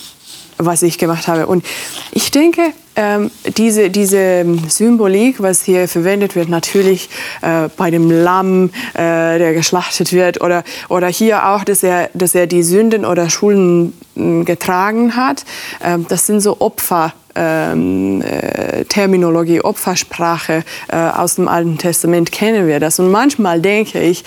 [0.63, 1.47] was ich gemacht habe.
[1.47, 1.65] Und
[2.13, 7.09] ich denke, ähm, diese, diese Symbolik, was hier verwendet wird, natürlich
[7.43, 12.35] äh, bei dem Lamm, äh, der geschlachtet wird, oder, oder hier auch, dass er, dass
[12.35, 15.45] er die Sünden oder Schulden äh, getragen hat,
[15.83, 17.15] ähm, das sind so Opfer.
[17.43, 22.99] Ähm, äh, Terminologie, Opfersprache äh, aus dem Alten Testament kennen wir das.
[22.99, 24.25] Und manchmal denke ich,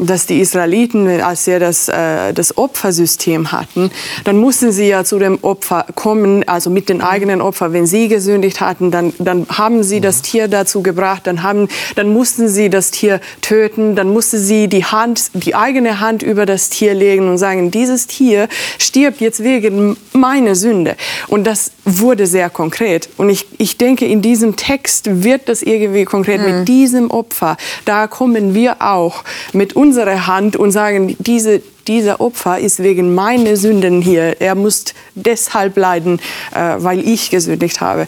[0.00, 3.90] dass die Israeliten, als sie das, äh, das Opfersystem hatten,
[4.24, 7.72] dann mussten sie ja zu dem Opfer kommen, also mit den eigenen Opfern.
[7.72, 12.12] Wenn sie gesündigt hatten, dann, dann haben sie das Tier dazu gebracht, dann, haben, dann
[12.12, 16.70] mussten sie das Tier töten, dann musste sie die Hand, die eigene Hand über das
[16.70, 20.96] Tier legen und sagen, dieses Tier stirbt jetzt wegen meiner Sünde.
[21.28, 23.08] Und das wurde sehr konkret.
[23.16, 26.40] Und ich, ich denke, in diesem Text wird das irgendwie konkret.
[26.40, 26.58] Mhm.
[26.58, 32.20] Mit diesem Opfer, da kommen wir auch mit uns unsere Hand und sagen, diese, dieser
[32.20, 34.40] Opfer ist wegen meiner Sünden hier.
[34.40, 34.84] Er muss
[35.16, 36.20] deshalb leiden,
[36.54, 38.06] äh, weil ich gesündigt habe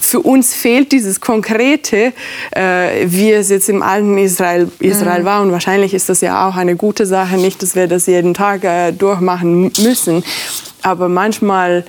[0.00, 2.12] für uns fehlt dieses Konkrete,
[2.52, 5.24] äh, wie es jetzt im alten Israel, Israel mhm.
[5.24, 5.42] war.
[5.42, 8.62] Und wahrscheinlich ist das ja auch eine gute Sache, nicht, dass wir das jeden Tag
[8.62, 10.22] äh, durchmachen müssen.
[10.82, 11.84] Aber manchmal,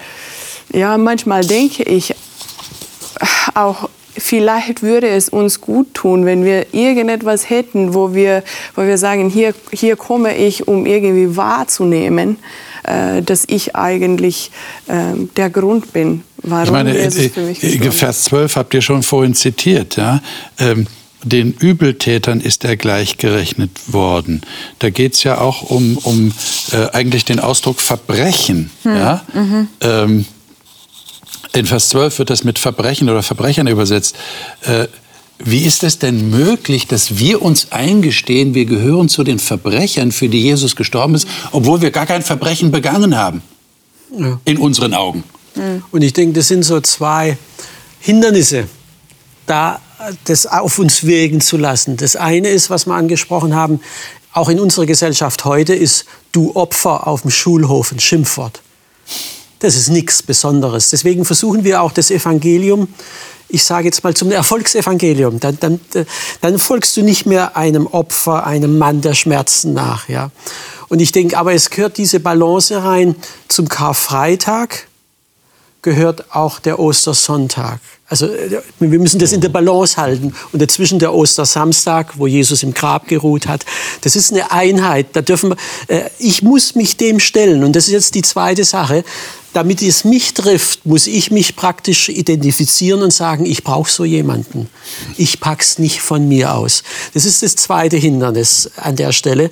[0.74, 2.16] ja, manchmal denke ich
[3.54, 3.88] auch
[4.20, 8.44] vielleicht würde es uns gut tun, wenn wir irgendetwas hätten, wo wir,
[8.76, 12.38] wo wir sagen, hier, hier komme ich, um irgendwie wahrzunehmen,
[12.84, 14.52] äh, dass ich eigentlich
[14.88, 14.94] äh,
[15.36, 18.82] der Grund bin, warum ich meine, Jesus äh, für mich äh, Vers 12 habt ihr
[18.82, 20.22] schon vorhin zitiert, ja.
[20.58, 20.88] Ähm,
[21.24, 24.42] den Übeltätern ist er gleichgerechnet worden.
[24.80, 26.32] Da geht es ja auch um, um
[26.72, 28.72] äh, eigentlich den Ausdruck Verbrechen.
[28.84, 28.96] Hm.
[28.96, 29.26] Ja?
[29.34, 29.68] Mhm.
[29.82, 30.26] Ähm,
[31.54, 34.16] in Vers 12 wird das mit Verbrechen oder Verbrechern übersetzt.
[34.62, 34.88] Äh,
[35.40, 40.28] wie ist es denn möglich, dass wir uns eingestehen, wir gehören zu den Verbrechern, für
[40.28, 43.42] die Jesus gestorben ist, obwohl wir gar kein Verbrechen begangen haben?
[44.18, 44.40] Ja.
[44.44, 45.24] In unseren Augen.
[45.92, 47.38] Und ich denke, das sind so zwei
[48.00, 48.68] Hindernisse,
[49.46, 49.82] da
[50.26, 51.98] das auf uns wirken zu lassen.
[51.98, 53.82] Das eine ist, was wir angesprochen haben,
[54.32, 58.62] auch in unserer Gesellschaft heute ist du Opfer auf dem Schulhof ein Schimpfwort.
[59.60, 60.90] Das ist nichts Besonderes.
[60.90, 62.88] Deswegen versuchen wir auch das Evangelium,
[63.50, 65.40] ich sage jetzt mal zum Erfolgsevangelium.
[65.40, 65.80] Dann, dann,
[66.42, 70.08] dann folgst du nicht mehr einem Opfer, einem Mann der Schmerzen nach.
[70.08, 70.32] Ja?
[70.88, 73.16] Und ich denke, aber es gehört diese Balance rein.
[73.48, 74.88] Zum Karfreitag
[75.82, 77.80] gehört auch der Ostersonntag.
[78.08, 78.28] Also
[78.80, 80.34] wir müssen das in der Balance halten.
[80.52, 83.66] Und dazwischen der Ostersamstag, wo Jesus im Grab geruht hat.
[84.02, 85.08] Das ist eine Einheit.
[85.14, 85.58] Da dürfen wir,
[85.96, 87.64] äh, ich muss mich dem stellen.
[87.64, 89.04] Und das ist jetzt die zweite Sache
[89.54, 94.70] damit es mich trifft, muss ich mich praktisch identifizieren und sagen, ich brauche so jemanden.
[95.18, 96.84] Ich pack's nicht von mir aus.
[97.14, 99.50] Das ist das zweite Hindernis an der Stelle.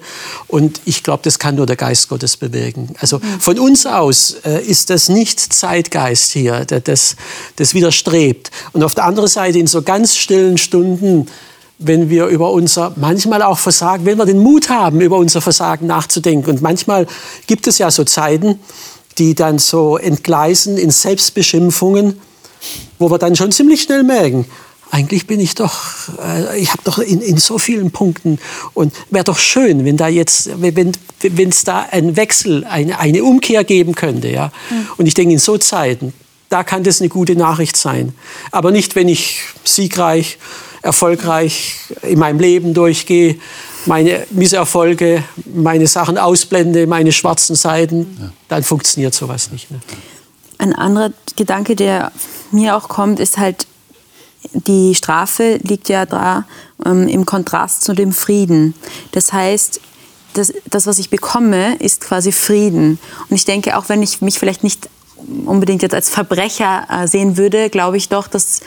[0.48, 2.94] Und ich glaube, das kann nur der Geist Gottes bewirken.
[3.00, 7.16] Also von uns aus äh, ist das nicht Zeitgeist hier, der das,
[7.56, 8.52] das widerstrebt.
[8.74, 11.28] Und auf der anderen Seite in so ganz stillen Stunden,
[11.80, 15.88] wenn wir über unser, manchmal auch Versagen, wenn wir den Mut haben, über unser Versagen
[15.88, 16.50] nachzudenken.
[16.50, 17.08] Und manchmal
[17.46, 18.60] gibt es ja so Zeiten,
[19.18, 22.20] die dann so entgleisen in Selbstbeschimpfungen,
[23.00, 24.46] wo wir dann schon ziemlich schnell merken,
[24.92, 25.76] eigentlich bin ich doch,
[26.24, 28.40] äh, ich habe doch in, in so vielen Punkten
[28.74, 33.64] und wäre doch schön, wenn da jetzt, wenn es da einen Wechsel, eine, eine Umkehr
[33.64, 34.52] geben könnte, ja.
[34.70, 34.88] Mhm.
[34.98, 36.14] Und ich denke, in so Zeiten,
[36.50, 38.14] da kann das eine gute Nachricht sein.
[38.52, 40.38] Aber nicht, wenn ich siegreich,
[40.82, 43.36] erfolgreich in meinem Leben durchgehe,
[43.88, 48.30] meine Misserfolge, meine Sachen ausblende, meine schwarzen Seiten, ja.
[48.48, 49.72] dann funktioniert sowas nicht.
[49.72, 49.80] Ne?
[50.58, 52.12] Ein anderer Gedanke, der
[52.52, 53.68] mir auch kommt, ist halt,
[54.54, 56.46] die Strafe liegt ja da
[56.86, 58.74] ähm, im Kontrast zu dem Frieden.
[59.12, 59.82] Das heißt,
[60.34, 63.00] das, das, was ich bekomme, ist quasi Frieden.
[63.30, 64.90] Und ich denke, auch wenn ich mich vielleicht nicht
[65.46, 68.62] unbedingt jetzt als Verbrecher äh, sehen würde, glaube ich doch, dass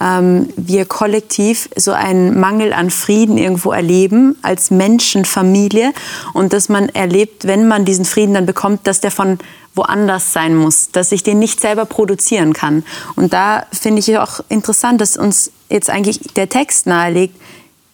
[0.00, 5.92] ähm, wir kollektiv so einen Mangel an Frieden irgendwo erleben als Menschenfamilie
[6.32, 9.38] und dass man erlebt, wenn man diesen Frieden dann bekommt, dass der von
[9.74, 12.84] woanders sein muss, dass ich den nicht selber produzieren kann.
[13.14, 17.36] Und da finde ich auch interessant, dass uns jetzt eigentlich der Text nahelegt,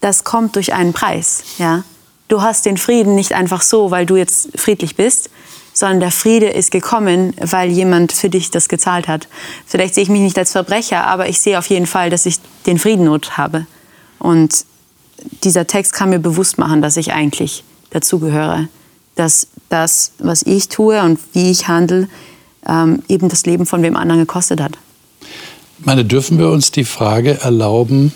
[0.00, 1.42] das kommt durch einen Preis.
[1.58, 1.84] Ja?
[2.28, 5.30] Du hast den Frieden nicht einfach so, weil du jetzt friedlich bist,
[5.72, 9.28] sondern der Friede ist gekommen, weil jemand für dich das gezahlt hat.
[9.66, 12.36] Vielleicht sehe ich mich nicht als Verbrecher, aber ich sehe auf jeden Fall, dass ich
[12.66, 13.66] den Frieden not habe.
[14.18, 14.64] Und
[15.44, 18.68] dieser Text kann mir bewusst machen, dass ich eigentlich dazugehöre.
[19.14, 22.08] Dass das, was ich tue und wie ich handle,
[22.66, 24.78] ähm, eben das Leben von wem anderen gekostet hat.
[25.78, 28.12] meine, dürfen wir uns die Frage erlauben,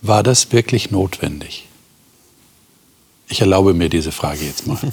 [0.00, 1.68] war das wirklich notwendig?
[3.28, 4.78] Ich erlaube mir diese Frage jetzt mal.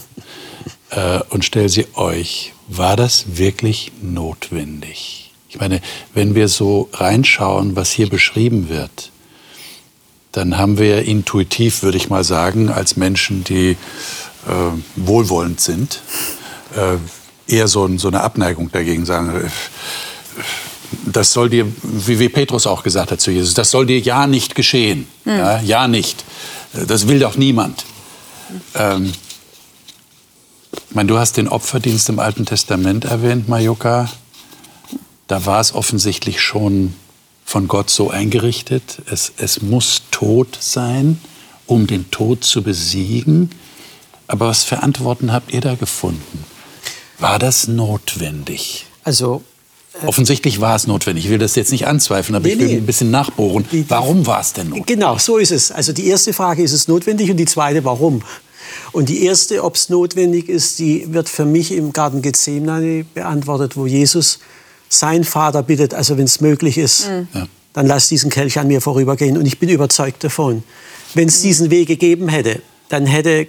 [0.92, 2.54] äh, und stelle sie euch.
[2.68, 5.32] War das wirklich notwendig?
[5.50, 5.82] Ich meine,
[6.14, 9.12] wenn wir so reinschauen, was hier beschrieben wird,
[10.32, 13.78] dann haben wir intuitiv, würde ich mal sagen, als Menschen, die äh,
[14.96, 16.02] wohlwollend sind,
[16.76, 16.98] äh,
[17.52, 19.50] eher so, so, eine Abneigung dagegen sagen, äh,
[21.06, 24.28] das soll dir, wie, wie, Petrus auch gesagt hat zu Jesus, das soll dir ja
[24.28, 25.08] nicht geschehen.
[25.26, 25.32] Mhm.
[25.32, 26.24] Ja, ja, nicht.
[26.74, 27.86] Das will doch niemand.
[28.76, 29.12] Ähm,
[30.72, 34.10] ich meine, du hast den Opferdienst im Alten Testament erwähnt, Majuka.
[35.28, 36.94] Da war es offensichtlich schon
[37.46, 39.00] von Gott so eingerichtet.
[39.10, 41.20] Es, es muss Tod sein,
[41.66, 43.52] um den Tod zu besiegen.
[44.28, 46.46] Aber was für Antworten habt ihr da gefunden?
[47.18, 48.86] War das notwendig?
[49.04, 49.44] Also
[50.02, 51.26] äh, Offensichtlich war es notwendig.
[51.26, 52.78] Ich will das jetzt nicht anzweifeln, aber nee, ich will nee.
[52.78, 53.66] ein bisschen nachbohren.
[53.88, 54.96] Warum war es denn notwendig?
[54.96, 55.72] Genau, so ist es.
[55.72, 57.32] Also die erste Frage, ist es notwendig?
[57.32, 58.22] Und die zweite, warum?
[58.92, 63.78] Und die erste, ob es notwendig ist, die wird für mich im Garten Gethsemane beantwortet,
[63.78, 64.40] wo Jesus
[64.90, 67.28] sein Vater bittet, also wenn es möglich ist, mhm.
[67.74, 69.38] dann lass diesen Kelch an mir vorübergehen.
[69.38, 70.64] Und ich bin überzeugt davon,
[71.14, 73.48] wenn es diesen Weg gegeben hätte, dann hätte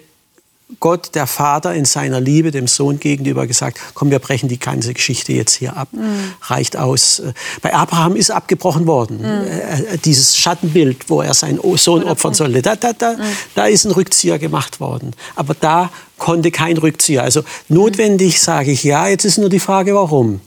[0.78, 4.94] Gott, der Vater, in seiner Liebe dem Sohn gegenüber gesagt, komm, wir brechen die ganze
[4.94, 5.88] Geschichte jetzt hier ab.
[5.92, 6.32] Mhm.
[6.42, 7.22] Reicht aus.
[7.62, 9.20] Bei Abraham ist abgebrochen worden.
[9.22, 10.00] Mhm.
[10.04, 13.22] Dieses Schattenbild, wo er seinen Sohn opfern sollte, da, da, da, mhm.
[13.54, 15.12] da ist ein Rückzieher gemacht worden.
[15.34, 17.22] Aber da konnte kein Rückzieher.
[17.22, 20.40] Also notwendig sage ich ja, jetzt ist nur die Frage, warum.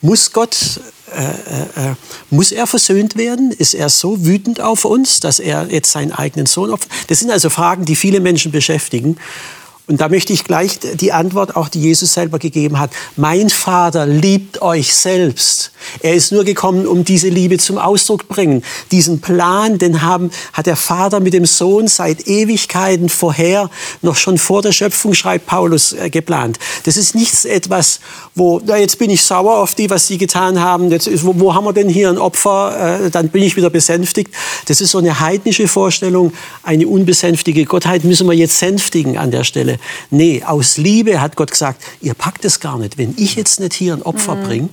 [0.00, 0.80] Muss Gott
[1.14, 1.94] äh, äh,
[2.30, 3.52] muss er versöhnt werden?
[3.52, 6.90] Ist er so wütend auf uns, dass er jetzt seinen eigenen Sohn opfert?
[7.08, 9.16] Das sind also Fragen, die viele Menschen beschäftigen.
[9.88, 12.90] Und da möchte ich gleich die Antwort auch, die Jesus selber gegeben hat.
[13.14, 15.70] Mein Vater liebt euch selbst.
[16.02, 18.64] Er ist nur gekommen, um diese Liebe zum Ausdruck bringen.
[18.90, 23.70] Diesen Plan, den haben, hat der Vater mit dem Sohn seit Ewigkeiten vorher,
[24.02, 26.58] noch schon vor der Schöpfung, schreibt Paulus, äh, geplant.
[26.82, 28.00] Das ist nichts etwas,
[28.34, 30.90] wo, na, jetzt bin ich sauer auf die, was sie getan haben.
[30.90, 33.04] Jetzt wo, wo haben wir denn hier ein Opfer?
[33.04, 34.34] Äh, dann bin ich wieder besänftigt.
[34.66, 36.32] Das ist so eine heidnische Vorstellung.
[36.64, 39.75] Eine unbesänftige Gottheit müssen wir jetzt sänftigen an der Stelle.
[40.10, 42.98] Nee, aus Liebe hat Gott gesagt, ihr packt es gar nicht.
[42.98, 44.44] Wenn ich jetzt nicht hier ein Opfer mhm.
[44.44, 44.68] bringe,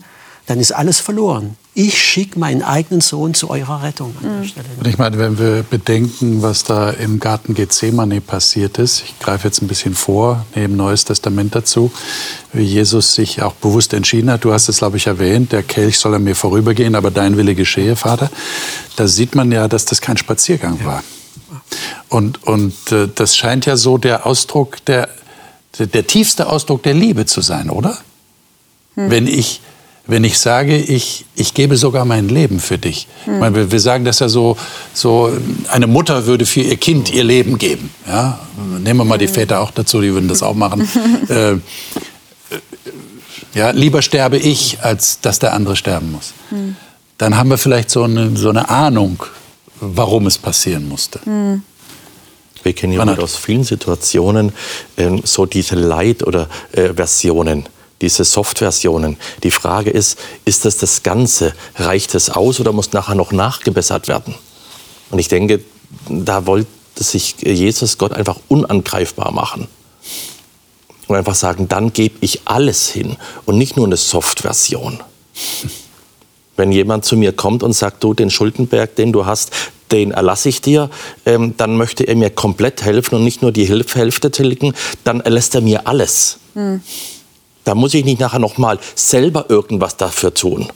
[0.45, 1.55] dann ist alles verloren.
[1.75, 4.45] Ich schicke meinen eigenen Sohn zu eurer Rettung an der mhm.
[4.45, 4.67] Stelle.
[4.77, 9.47] Und ich meine, wenn wir bedenken, was da im Garten Gethsemane passiert ist, ich greife
[9.47, 11.91] jetzt ein bisschen vor, neben Neues Testament dazu,
[12.51, 15.97] wie Jesus sich auch bewusst entschieden hat, du hast es, glaube ich, erwähnt, der Kelch
[15.97, 18.29] soll an mir vorübergehen, aber dein Wille geschehe, Vater.
[18.95, 20.85] Da sieht man ja, dass das kein Spaziergang ja.
[20.85, 21.03] war.
[22.09, 25.09] Und, und äh, das scheint ja so der Ausdruck, der,
[25.77, 27.97] der, der tiefste Ausdruck der Liebe zu sein, oder?
[28.95, 29.09] Hm.
[29.09, 29.61] Wenn ich
[30.05, 33.07] wenn ich sage, ich, ich gebe sogar mein Leben für dich.
[33.23, 33.39] Hm.
[33.39, 34.57] Meine, wir, wir, sagen das ja so,
[34.93, 35.31] so,
[35.69, 37.89] eine Mutter würde für ihr Kind ihr Leben geben.
[38.05, 38.39] Ja?
[38.79, 39.33] Nehmen wir mal die hm.
[39.33, 40.87] Väter auch dazu, die würden das auch machen.
[41.29, 41.55] äh,
[43.57, 46.33] ja, lieber sterbe ich, als dass der andere sterben muss.
[46.49, 46.75] Hm.
[47.17, 49.23] Dann haben wir vielleicht so eine, so eine Ahnung,
[49.83, 51.19] warum es passieren musste.
[51.23, 51.63] Hm.
[52.63, 54.53] Wir kennen ja aus vielen Situationen
[54.95, 57.67] äh, so diese Leid- oder äh, Versionen
[58.03, 59.17] diese Soft-Versionen.
[59.43, 61.53] Die Frage ist, ist das das Ganze?
[61.75, 64.35] Reicht es aus oder muss nachher noch nachgebessert werden?
[65.09, 65.61] Und ich denke,
[66.09, 66.67] da wollte
[66.97, 69.69] sich Jesus Gott einfach unangreifbar machen.
[71.07, 73.15] Und einfach sagen, dann gebe ich alles hin
[73.45, 75.01] und nicht nur eine Soft-Version.
[76.55, 79.51] Wenn jemand zu mir kommt und sagt, du, den Schuldenberg, den du hast,
[79.91, 80.89] den erlasse ich dir,
[81.25, 85.55] ähm, dann möchte er mir komplett helfen und nicht nur die Hälfte tilgen, dann erlässt
[85.55, 86.39] er mir alles.
[86.53, 86.81] Hm.
[87.63, 90.67] Da muss ich nicht nachher noch mal selber irgendwas dafür tun.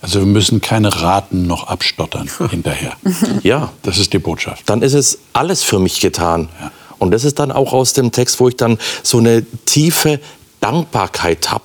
[0.00, 2.94] Also wir müssen keine Raten noch abstottern hinterher.
[3.42, 3.72] Ja.
[3.82, 4.68] Das ist die Botschaft.
[4.68, 6.48] Dann ist es alles für mich getan.
[6.60, 6.72] Ja.
[6.98, 10.20] Und das ist dann auch aus dem Text, wo ich dann so eine tiefe
[10.60, 11.64] Dankbarkeit habe.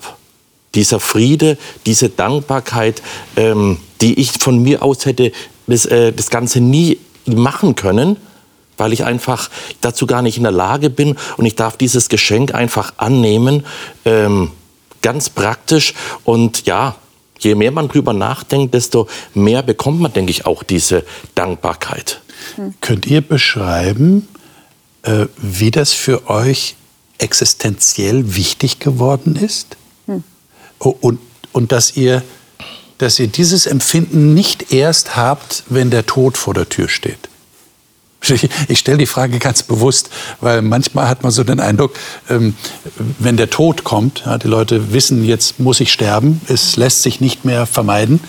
[0.75, 3.01] Dieser Friede, diese Dankbarkeit,
[3.36, 5.32] ähm, die ich von mir aus hätte
[5.67, 8.17] das, äh, das Ganze nie machen können,
[8.77, 9.49] weil ich einfach
[9.82, 13.65] dazu gar nicht in der Lage bin und ich darf dieses Geschenk einfach annehmen,
[14.06, 14.51] ähm,
[15.01, 16.95] ganz praktisch und ja,
[17.39, 21.03] je mehr man drüber nachdenkt, desto mehr bekommt man, denke ich, auch diese
[21.36, 22.21] Dankbarkeit.
[22.56, 22.73] Hm.
[22.82, 24.27] Könnt ihr beschreiben,
[25.03, 26.75] äh, wie das für euch
[27.17, 29.77] existenziell wichtig geworden ist?
[30.81, 30.93] Hm.
[31.01, 31.19] Und,
[31.51, 32.23] und dass ihr
[32.97, 37.29] dass ihr dieses Empfinden nicht erst habt, wenn der Tod vor der Tür steht.
[38.67, 40.09] Ich, stelle die Frage ganz bewusst,
[40.41, 41.93] weil manchmal hat man so den Eindruck,
[42.29, 42.55] ähm,
[43.19, 47.45] wenn der Tod kommt, die Leute wissen, jetzt muss ich sterben, es lässt sich nicht
[47.45, 48.19] mehr vermeiden,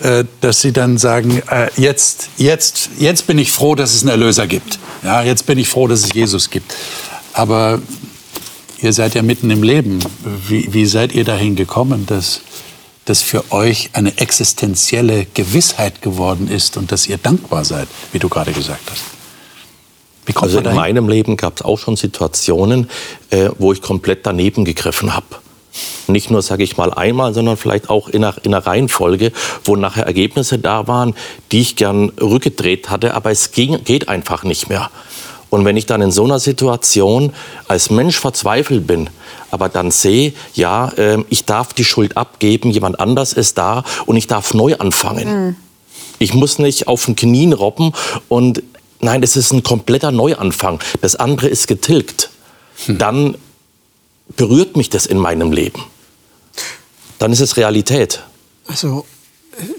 [0.00, 4.10] äh, dass sie dann sagen, äh, jetzt, jetzt, jetzt bin ich froh, dass es einen
[4.10, 4.78] Erlöser gibt.
[5.02, 6.72] Ja, jetzt bin ich froh, dass es Jesus gibt.
[7.32, 7.82] Aber
[8.84, 9.98] ihr seid ja mitten im Leben.
[10.46, 12.42] Wie, wie seid ihr dahin gekommen, dass
[13.06, 18.28] das für euch eine existenzielle Gewissheit geworden ist und dass ihr dankbar seid, wie du
[18.28, 19.02] gerade gesagt hast?
[20.36, 22.88] also in meinem Leben gab es auch schon Situationen,
[23.30, 25.26] äh, wo ich komplett daneben gegriffen habe.
[26.06, 29.32] Nicht nur, sage ich mal, einmal, sondern vielleicht auch in einer, in einer Reihenfolge,
[29.64, 31.14] wo nachher Ergebnisse da waren,
[31.52, 34.90] die ich gern rückgedreht hatte, aber es ging, geht einfach nicht mehr.
[35.54, 37.32] Und wenn ich dann in so einer Situation
[37.68, 39.08] als Mensch verzweifelt bin,
[39.52, 44.16] aber dann sehe, ja, äh, ich darf die Schuld abgeben, jemand anders ist da und
[44.16, 45.46] ich darf neu anfangen.
[45.46, 45.56] Mhm.
[46.18, 47.92] Ich muss nicht auf den Knien robben
[48.28, 48.62] und
[49.00, 50.80] Nein, es ist ein kompletter Neuanfang.
[51.02, 52.30] Das andere ist getilgt.
[52.86, 52.96] Hm.
[52.96, 53.36] Dann
[54.34, 55.82] berührt mich das in meinem Leben.
[57.18, 58.22] Dann ist es Realität.
[58.66, 59.04] Also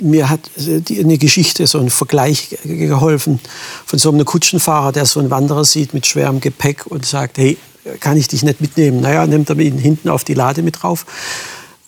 [0.01, 0.41] mir hat
[0.89, 3.39] eine Geschichte, so ein Vergleich geholfen
[3.85, 7.57] von so einem Kutschenfahrer, der so einen Wanderer sieht mit schwerem Gepäck und sagt, hey,
[7.99, 9.01] kann ich dich nicht mitnehmen?
[9.01, 11.05] Naja, nimmt er ihn hinten auf die Lade mit drauf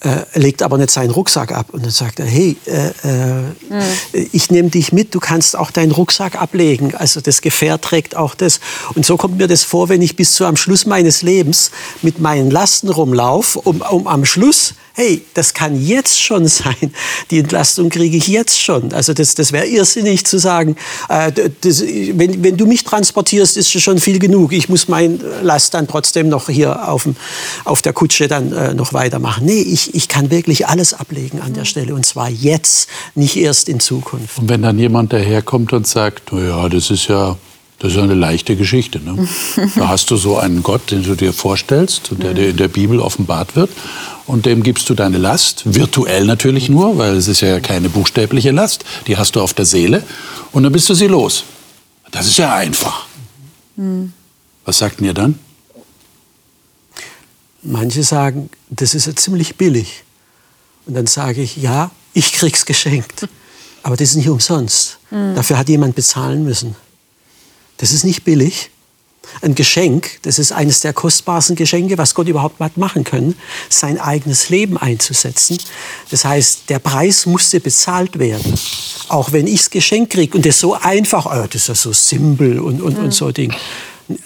[0.01, 1.67] äh, legt aber nicht seinen Rucksack ab.
[1.71, 4.27] Und dann sagt er, hey, äh, äh, mhm.
[4.31, 6.93] ich nehme dich mit, du kannst auch deinen Rucksack ablegen.
[6.95, 8.59] Also das Gefährt trägt auch das.
[8.93, 11.71] Und so kommt mir das vor, wenn ich bis zu am Schluss meines Lebens
[12.01, 16.91] mit meinen Lasten rumlaufe, um, um am Schluss hey, das kann jetzt schon sein.
[17.29, 18.93] Die Entlastung kriege ich jetzt schon.
[18.93, 20.75] Also das, das wäre irrsinnig zu sagen,
[21.07, 21.31] äh,
[21.61, 24.53] das, wenn, wenn du mich transportierst, ist schon viel genug.
[24.53, 27.15] Ich muss mein Last dann trotzdem noch hier auf, dem,
[27.63, 29.45] auf der Kutsche dann äh, noch weitermachen.
[29.45, 31.93] Nee, ich, ich kann wirklich alles ablegen an der Stelle.
[31.93, 34.39] Und zwar jetzt, nicht erst in Zukunft.
[34.39, 37.37] Und wenn dann jemand daherkommt und sagt, naja, das ist ja
[37.79, 38.99] das ist eine leichte Geschichte.
[38.99, 39.27] Ne?
[39.75, 42.99] Da hast du so einen Gott, den du dir vorstellst, der dir in der Bibel
[42.99, 43.69] offenbart wird.
[44.27, 48.51] Und dem gibst du deine Last, virtuell natürlich nur, weil es ist ja keine buchstäbliche
[48.51, 48.83] Last.
[49.07, 50.03] Die hast du auf der Seele.
[50.51, 51.45] Und dann bist du sie los.
[52.11, 53.07] Das ist ja einfach.
[53.77, 54.11] Mhm.
[54.65, 55.39] Was sagt ihr dann?
[57.63, 60.03] Manche sagen, das ist ja ziemlich billig.
[60.85, 63.27] Und dann sage ich, ja, ich krieg's geschenkt.
[63.81, 64.99] Aber das ist nicht umsonst.
[65.09, 65.35] Mhm.
[65.35, 66.75] Dafür hat jemand bezahlen müssen.
[67.77, 68.71] Das ist nicht billig.
[69.41, 73.35] Ein Geschenk, das ist eines der kostbarsten Geschenke, was Gott überhaupt hat machen können,
[73.69, 75.57] sein eigenes Leben einzusetzen.
[76.09, 78.53] Das heißt, der Preis musste bezahlt werden.
[79.09, 81.93] Auch wenn ich das Geschenk kriege und das so einfach, oh, das ist ja so
[81.93, 83.05] simpel und, und, mhm.
[83.05, 83.53] und so Ding.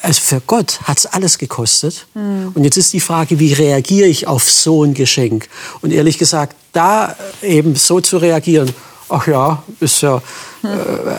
[0.02, 2.06] Also für Gott hat es alles gekostet.
[2.14, 2.52] Mhm.
[2.54, 5.48] Und jetzt ist die Frage, wie reagiere ich auf so ein Geschenk?
[5.82, 8.72] Und ehrlich gesagt, da eben so zu reagieren,
[9.12, 10.22] ach ja, ist ja,
[10.64, 10.68] äh,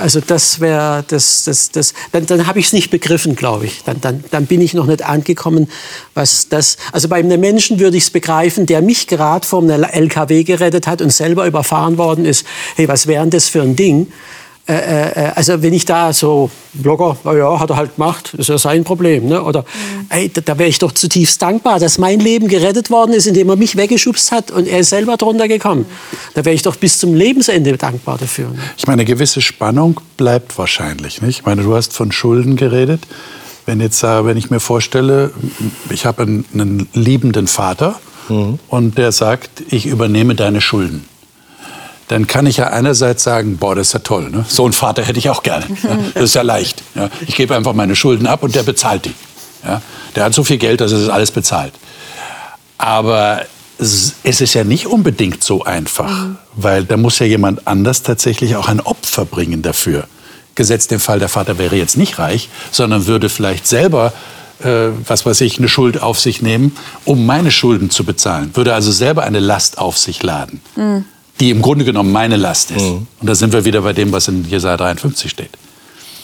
[0.01, 3.83] also das wäre, das, das, das, dann, dann habe ich es nicht begriffen, glaube ich.
[3.85, 5.69] Dann, dann, dann bin ich noch nicht angekommen,
[6.15, 10.45] was das, also bei einem Menschen würde ich es begreifen, der mich gerade vom LKW
[10.45, 12.47] gerettet hat und selber überfahren worden ist.
[12.77, 14.09] Hey, was wäre das für ein Ding?
[14.69, 18.49] Äh, äh, äh, also wenn ich da so Blogger, naja, hat er halt gemacht, ist
[18.49, 19.27] ja sein Problem.
[19.27, 19.43] Ne?
[19.43, 20.07] Oder mhm.
[20.09, 23.49] ey, da, da wäre ich doch zutiefst dankbar, dass mein Leben gerettet worden ist, indem
[23.49, 25.87] er mich weggeschubst hat und er ist selber drunter gekommen.
[26.35, 28.51] Da wäre ich doch bis zum Lebensende dankbar dafür.
[28.51, 28.59] Ne?
[28.77, 31.21] Ich meine, eine gewisse Spannung bleibt wahrscheinlich.
[31.23, 31.41] Nicht?
[31.41, 33.03] Ich meine, du hast von Schulden geredet.
[33.67, 35.33] Wenn, jetzt, wenn ich mir vorstelle,
[35.91, 38.59] ich habe einen, einen liebenden Vater mhm.
[38.69, 41.05] und der sagt, ich übernehme deine Schulden
[42.13, 44.45] dann kann ich ja einerseits sagen, boah, das ist ja toll, ne?
[44.47, 45.65] so einen Vater hätte ich auch gerne.
[45.83, 45.99] Ja?
[46.15, 46.83] Das ist ja leicht.
[46.95, 47.09] Ja?
[47.27, 49.15] Ich gebe einfach meine Schulden ab und der bezahlt die.
[49.65, 49.81] Ja?
[50.15, 51.73] Der hat so viel Geld, dass er das alles bezahlt.
[52.77, 53.43] Aber
[53.79, 56.37] es ist ja nicht unbedingt so einfach, mhm.
[56.55, 60.05] weil da muss ja jemand anders tatsächlich auch ein Opfer bringen dafür.
[60.55, 64.13] Gesetzt den Fall, der Vater wäre jetzt nicht reich, sondern würde vielleicht selber
[64.63, 68.51] äh, was weiß ich, eine Schuld auf sich nehmen, um meine Schulden zu bezahlen.
[68.55, 70.61] Würde also selber eine Last auf sich laden.
[70.77, 71.07] Mhm
[71.43, 72.85] die im Grunde genommen meine Last ist.
[72.85, 73.09] Mhm.
[73.21, 75.51] Und da sind wir wieder bei dem, was in Jesaja 53 steht.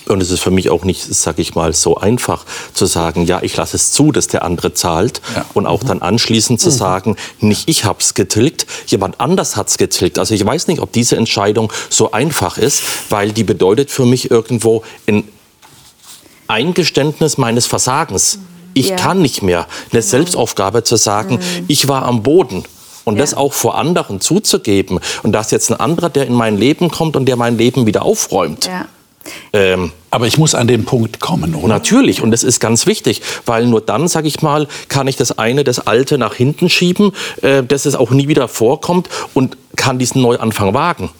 [0.07, 3.41] Und es ist für mich auch nicht, sag ich mal, so einfach zu sagen, ja,
[3.43, 5.21] ich lasse es zu, dass der andere zahlt.
[5.35, 5.45] Ja.
[5.55, 6.73] Und auch dann anschließend zu mhm.
[6.73, 10.21] sagen, nicht ich habe es getilgt, jemand anders hat es getilgt.
[10.21, 14.31] Also ich weiß nicht, ob diese Entscheidung so einfach ist, weil die bedeutet für mich
[14.31, 15.25] irgendwo ein
[16.47, 18.39] Eingeständnis meines Versagens.
[18.73, 18.97] Ich ja.
[18.97, 19.67] kann nicht mehr.
[19.91, 21.65] Eine Selbstaufgabe zu sagen, mhm.
[21.67, 22.63] ich war am Boden
[23.09, 23.23] und ja.
[23.23, 25.01] das auch vor anderen zuzugeben.
[25.23, 28.03] Und dass jetzt ein anderer, der in mein Leben kommt und der mein Leben wieder
[28.03, 28.67] aufräumt.
[28.67, 28.87] Ja.
[29.53, 31.69] Ähm, aber ich muss an den Punkt kommen, oder?
[31.69, 35.39] Natürlich, und das ist ganz wichtig, weil nur dann, sage ich mal, kann ich das
[35.39, 39.99] eine, das Alte nach hinten schieben, äh, dass es auch nie wieder vorkommt und kann
[39.99, 41.11] diesen Neuanfang wagen.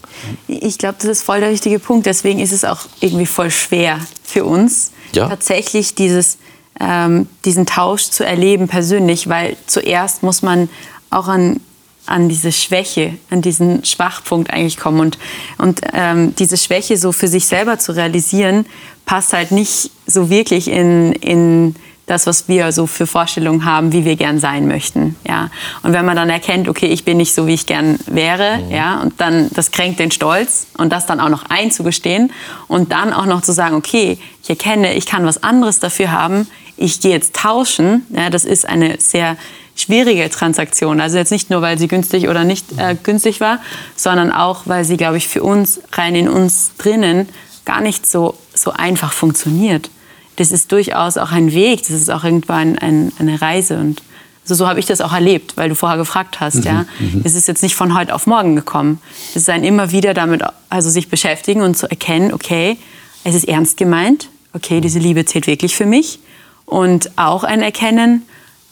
[0.47, 2.07] Ich glaube, das ist voll der richtige Punkt.
[2.07, 5.29] Deswegen ist es auch irgendwie voll schwer für uns, ja.
[5.29, 6.39] tatsächlich dieses,
[6.81, 10.69] ähm, diesen Tausch zu erleben persönlich, weil zuerst muss man
[11.11, 11.61] auch an
[12.09, 15.01] an diese Schwäche, an diesen Schwachpunkt eigentlich kommen.
[15.01, 15.19] Und,
[15.59, 18.67] und ähm, diese Schwäche so für sich selber zu realisieren,
[19.07, 21.75] passt halt nicht so wirklich in, in
[22.09, 25.17] das, was wir so für Vorstellungen haben, wie wir gern sein möchten.
[25.27, 25.51] Ja.
[25.83, 28.71] Und wenn man dann erkennt, okay, ich bin nicht so, wie ich gern wäre, mhm.
[28.71, 32.33] ja, und dann, das kränkt den Stolz und das dann auch noch einzugestehen
[32.67, 36.49] und dann auch noch zu sagen, okay, ich erkenne, ich kann was anderes dafür haben,
[36.77, 39.37] ich gehe jetzt tauschen, ja, das ist eine sehr
[39.81, 41.01] schwierige Transaktion.
[41.01, 43.61] Also jetzt nicht nur, weil sie günstig oder nicht äh, günstig war,
[43.97, 47.29] sondern auch, weil sie, glaube ich, für uns rein in uns drinnen
[47.65, 49.91] gar nicht so, so einfach funktioniert.
[50.37, 53.79] Das ist durchaus auch ein Weg, das ist auch irgendwann ein, eine Reise.
[53.79, 54.03] Und
[54.43, 56.57] also so habe ich das auch erlebt, weil du vorher gefragt hast.
[56.57, 57.23] Mhm, ja, mhm.
[57.25, 59.01] es ist jetzt nicht von heute auf morgen gekommen.
[59.31, 62.79] Es ist ein immer wieder damit, also sich beschäftigen und zu erkennen, okay,
[63.25, 64.29] es ist ernst gemeint.
[64.55, 66.21] Okay, diese Liebe zählt wirklich für mich.
[66.65, 68.23] Und auch ein Erkennen,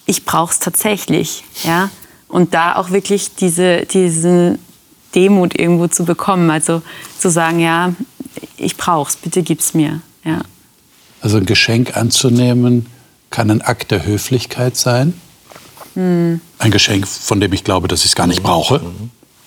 [0.06, 1.44] ich brauche es tatsächlich.
[1.64, 1.90] Ja?
[2.28, 4.58] Und da auch wirklich diese, diese
[5.14, 6.50] Demut irgendwo zu bekommen.
[6.50, 6.82] Also
[7.18, 7.94] zu sagen, ja,
[8.56, 10.00] ich brauche es, bitte gib es mir.
[10.24, 10.42] Ja.
[11.20, 12.86] Also ein Geschenk anzunehmen
[13.30, 15.14] kann ein Akt der Höflichkeit sein.
[15.94, 16.40] Hm.
[16.58, 18.80] Ein Geschenk, von dem ich glaube, dass ich es gar nicht brauche.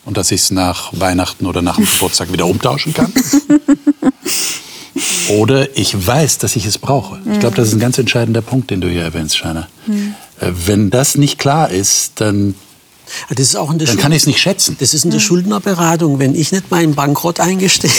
[0.06, 3.14] Und dass ich es nach Weihnachten oder nach dem Geburtstag wieder umtauschen kann.
[5.30, 7.20] Oder ich weiß, dass ich es brauche.
[7.32, 9.68] Ich glaube, das ist ein ganz entscheidender Punkt, den du hier erwähnst, Scheiner.
[9.88, 10.16] Mhm.
[10.40, 12.56] Wenn das nicht klar ist, dann
[13.30, 14.78] das ist auch in der dann kann ich es nicht schätzen.
[14.80, 15.24] Das ist in der mhm.
[15.24, 16.20] Schuldnerberatung.
[16.20, 17.92] Wenn ich nicht meinen Bankrott eingestehe,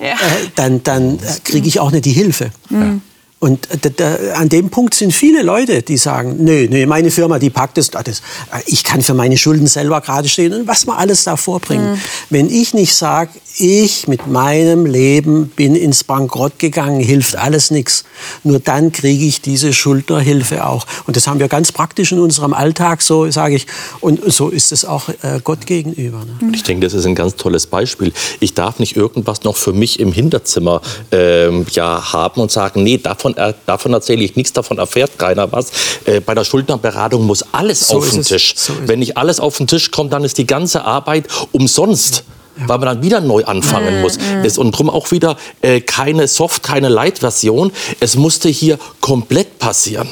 [0.00, 0.12] ja.
[0.12, 2.50] äh, dann, dann kriege ich auch nicht die Hilfe.
[2.68, 3.00] Mhm.
[3.40, 7.38] Und da, da, an dem Punkt sind viele Leute, die sagen, nee, nee, meine Firma,
[7.38, 8.22] die packt es, das,
[8.64, 11.92] ich kann für meine Schulden selber gerade stehen und was man alles da vorbringen.
[11.92, 12.00] Mhm.
[12.30, 18.04] Wenn ich nicht sage, ich mit meinem Leben bin ins Bankrott gegangen, hilft alles nichts.
[18.42, 20.86] Nur dann kriege ich diese Schuldnerhilfe auch.
[21.06, 23.66] Und das haben wir ganz praktisch in unserem Alltag, so sage ich.
[24.00, 26.24] Und so ist es auch äh, Gott gegenüber.
[26.24, 26.52] Ne?
[26.54, 28.12] Ich denke, das ist ein ganz tolles Beispiel.
[28.40, 30.80] Ich darf nicht irgendwas noch für mich im Hinterzimmer
[31.12, 35.52] ähm, ja, haben und sagen, nee, davon, äh, davon erzähle ich nichts, davon erfährt keiner
[35.52, 35.70] was.
[36.04, 38.54] Äh, bei der Schuldnerberatung muss alles so auf den Tisch.
[38.56, 42.24] So Wenn nicht alles auf den Tisch kommt, dann ist die ganze Arbeit umsonst.
[42.56, 44.18] Weil man dann wieder neu anfangen muss.
[44.42, 47.72] Das, und darum auch wieder äh, keine Soft, keine Light-Version.
[48.00, 50.08] Es musste hier komplett passieren.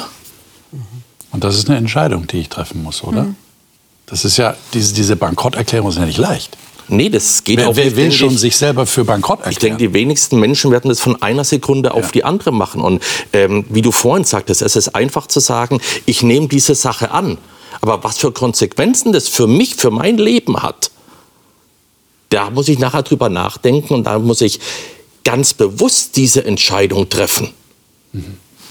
[1.30, 3.26] Und das ist eine Entscheidung, die ich treffen muss, oder?
[4.06, 6.56] Das ist ja, diese, diese Bankrotterklärung ist ja nicht leicht.
[6.88, 8.40] Nee, das geht Wer, auch wer nicht, will denke schon ich.
[8.40, 9.52] sich selber für bankrott erklären?
[9.52, 12.10] Ich denke, die wenigsten Menschen werden das von einer Sekunde auf Ja.
[12.12, 12.82] die andere machen.
[12.82, 17.12] Und ähm, wie du vorhin sagtest, es ist einfach zu sagen, ich nehme diese Sache
[17.12, 17.38] an.
[17.80, 20.90] Aber was für Konsequenzen das für mich, für mein Leben hat,
[22.32, 24.60] da muss ich nachher drüber nachdenken und da muss ich
[25.24, 27.50] ganz bewusst diese Entscheidung treffen.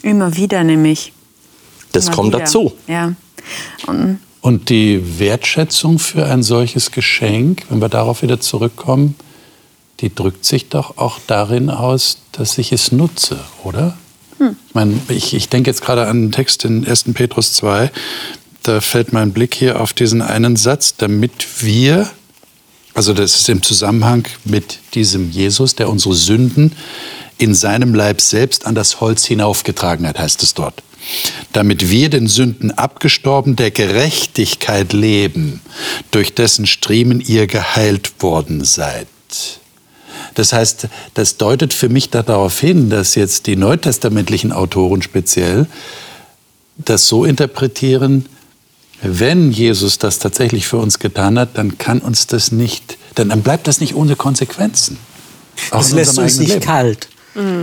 [0.01, 1.13] Immer wieder nämlich.
[1.91, 2.39] Das Immer kommt wieder.
[2.39, 2.73] dazu.
[2.87, 3.13] Ja.
[3.87, 9.15] Und Und die Wertschätzung für ein solches Geschenk, wenn wir darauf wieder zurückkommen,
[9.99, 13.97] die drückt sich doch auch darin aus, dass ich es nutze, oder?
[14.39, 17.13] Ich, meine, ich, ich denke jetzt gerade an einen Text in 1.
[17.13, 17.91] Petrus 2,
[18.63, 22.09] da fällt mein Blick hier auf diesen einen Satz, damit wir,
[22.93, 26.73] also das ist im Zusammenhang mit diesem Jesus, der unsere Sünden
[27.37, 30.83] in seinem Leib selbst an das Holz hinaufgetragen hat, heißt es dort.
[31.53, 35.61] Damit wir den Sünden abgestorben der Gerechtigkeit leben,
[36.11, 39.07] durch dessen Striemen ihr geheilt worden seid.
[40.35, 45.65] Das heißt, das deutet für mich darauf hin, dass jetzt die neutestamentlichen Autoren speziell
[46.77, 48.25] das so interpretieren,
[49.01, 53.41] wenn Jesus das tatsächlich für uns getan hat, dann kann uns das nicht, dann, dann
[53.41, 54.97] bleibt das nicht ohne Konsequenzen.
[55.71, 56.61] Auch Das lässt uns nicht Leben.
[56.61, 57.07] kalt.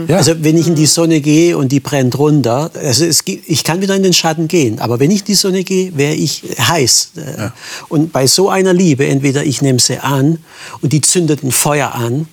[0.09, 0.17] Ja.
[0.17, 3.83] Also wenn ich in die Sonne gehe und die brennt runter, also es, ich kann
[3.83, 7.11] wieder in den Schatten gehen, aber wenn ich in die Sonne gehe, wäre ich heiß.
[7.17, 7.51] Äh,
[7.91, 10.39] Und bei so einer Liebe, entweder ich nehme sie an
[10.81, 12.29] und die zündet ein Feuer an,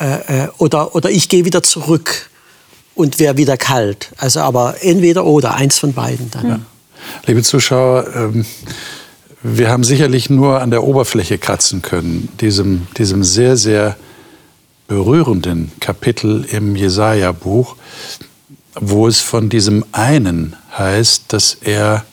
[0.00, 2.28] äh, äh, oder, oder ich gehe wieder zurück
[2.96, 4.10] und wäre wieder kalt.
[4.16, 6.66] Also aber entweder oder, eins von beiden dann.
[7.26, 8.46] Liebe Zuschauer, ähm,
[9.42, 13.96] wir haben sicherlich nur an der Oberfläche kratzen können, diesem, diesem sehr, sehr
[14.88, 17.76] berührenden Kapitel im Jesaja-Buch,
[18.74, 22.04] wo es von diesem einen heißt, dass er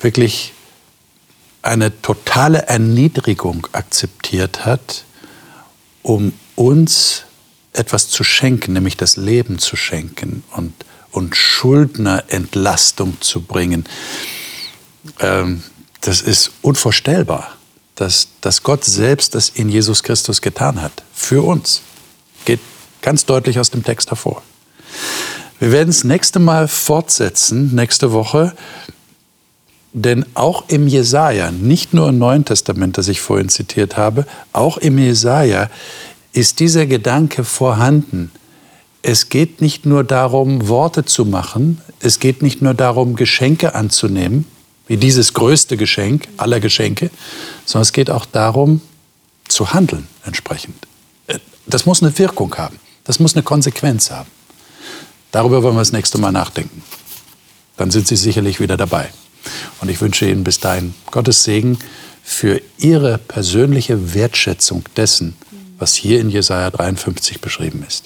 [0.00, 0.52] wirklich
[1.62, 5.04] eine totale Erniedrigung akzeptiert hat,
[6.02, 7.24] um uns
[7.72, 10.42] etwas zu schenken, nämlich das Leben zu schenken.
[10.56, 10.72] Und,
[11.12, 13.84] und Schuldnerentlastung zu bringen.
[15.20, 15.62] Ähm,
[16.00, 17.56] das ist unvorstellbar,
[17.94, 21.02] dass, dass Gott selbst das in Jesus Christus getan hat.
[21.14, 21.82] Für uns.
[22.44, 22.60] Geht
[23.02, 24.42] ganz deutlich aus dem Text hervor.
[25.60, 28.52] Wir werden es nächste Mal fortsetzen, nächste Woche.
[29.92, 34.78] Denn auch im Jesaja, nicht nur im Neuen Testament, das ich vorhin zitiert habe, auch
[34.78, 35.70] im Jesaja
[36.32, 38.32] ist dieser Gedanke vorhanden.
[39.02, 44.46] Es geht nicht nur darum, Worte zu machen, es geht nicht nur darum, Geschenke anzunehmen,
[44.86, 47.10] wie dieses größte Geschenk aller Geschenke,
[47.64, 48.80] sondern es geht auch darum,
[49.48, 50.86] zu handeln entsprechend.
[51.26, 54.30] Äh, Das muss eine Wirkung haben, das muss eine Konsequenz haben.
[55.32, 56.82] Darüber wollen wir das nächste Mal nachdenken.
[57.76, 59.10] Dann sind Sie sicherlich wieder dabei.
[59.80, 61.78] Und ich wünsche Ihnen bis dahin Gottes Segen
[62.22, 65.36] für Ihre persönliche Wertschätzung dessen,
[65.78, 68.04] was hier in Jesaja 53 beschrieben ist.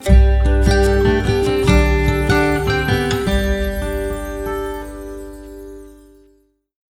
[0.00, 0.57] Música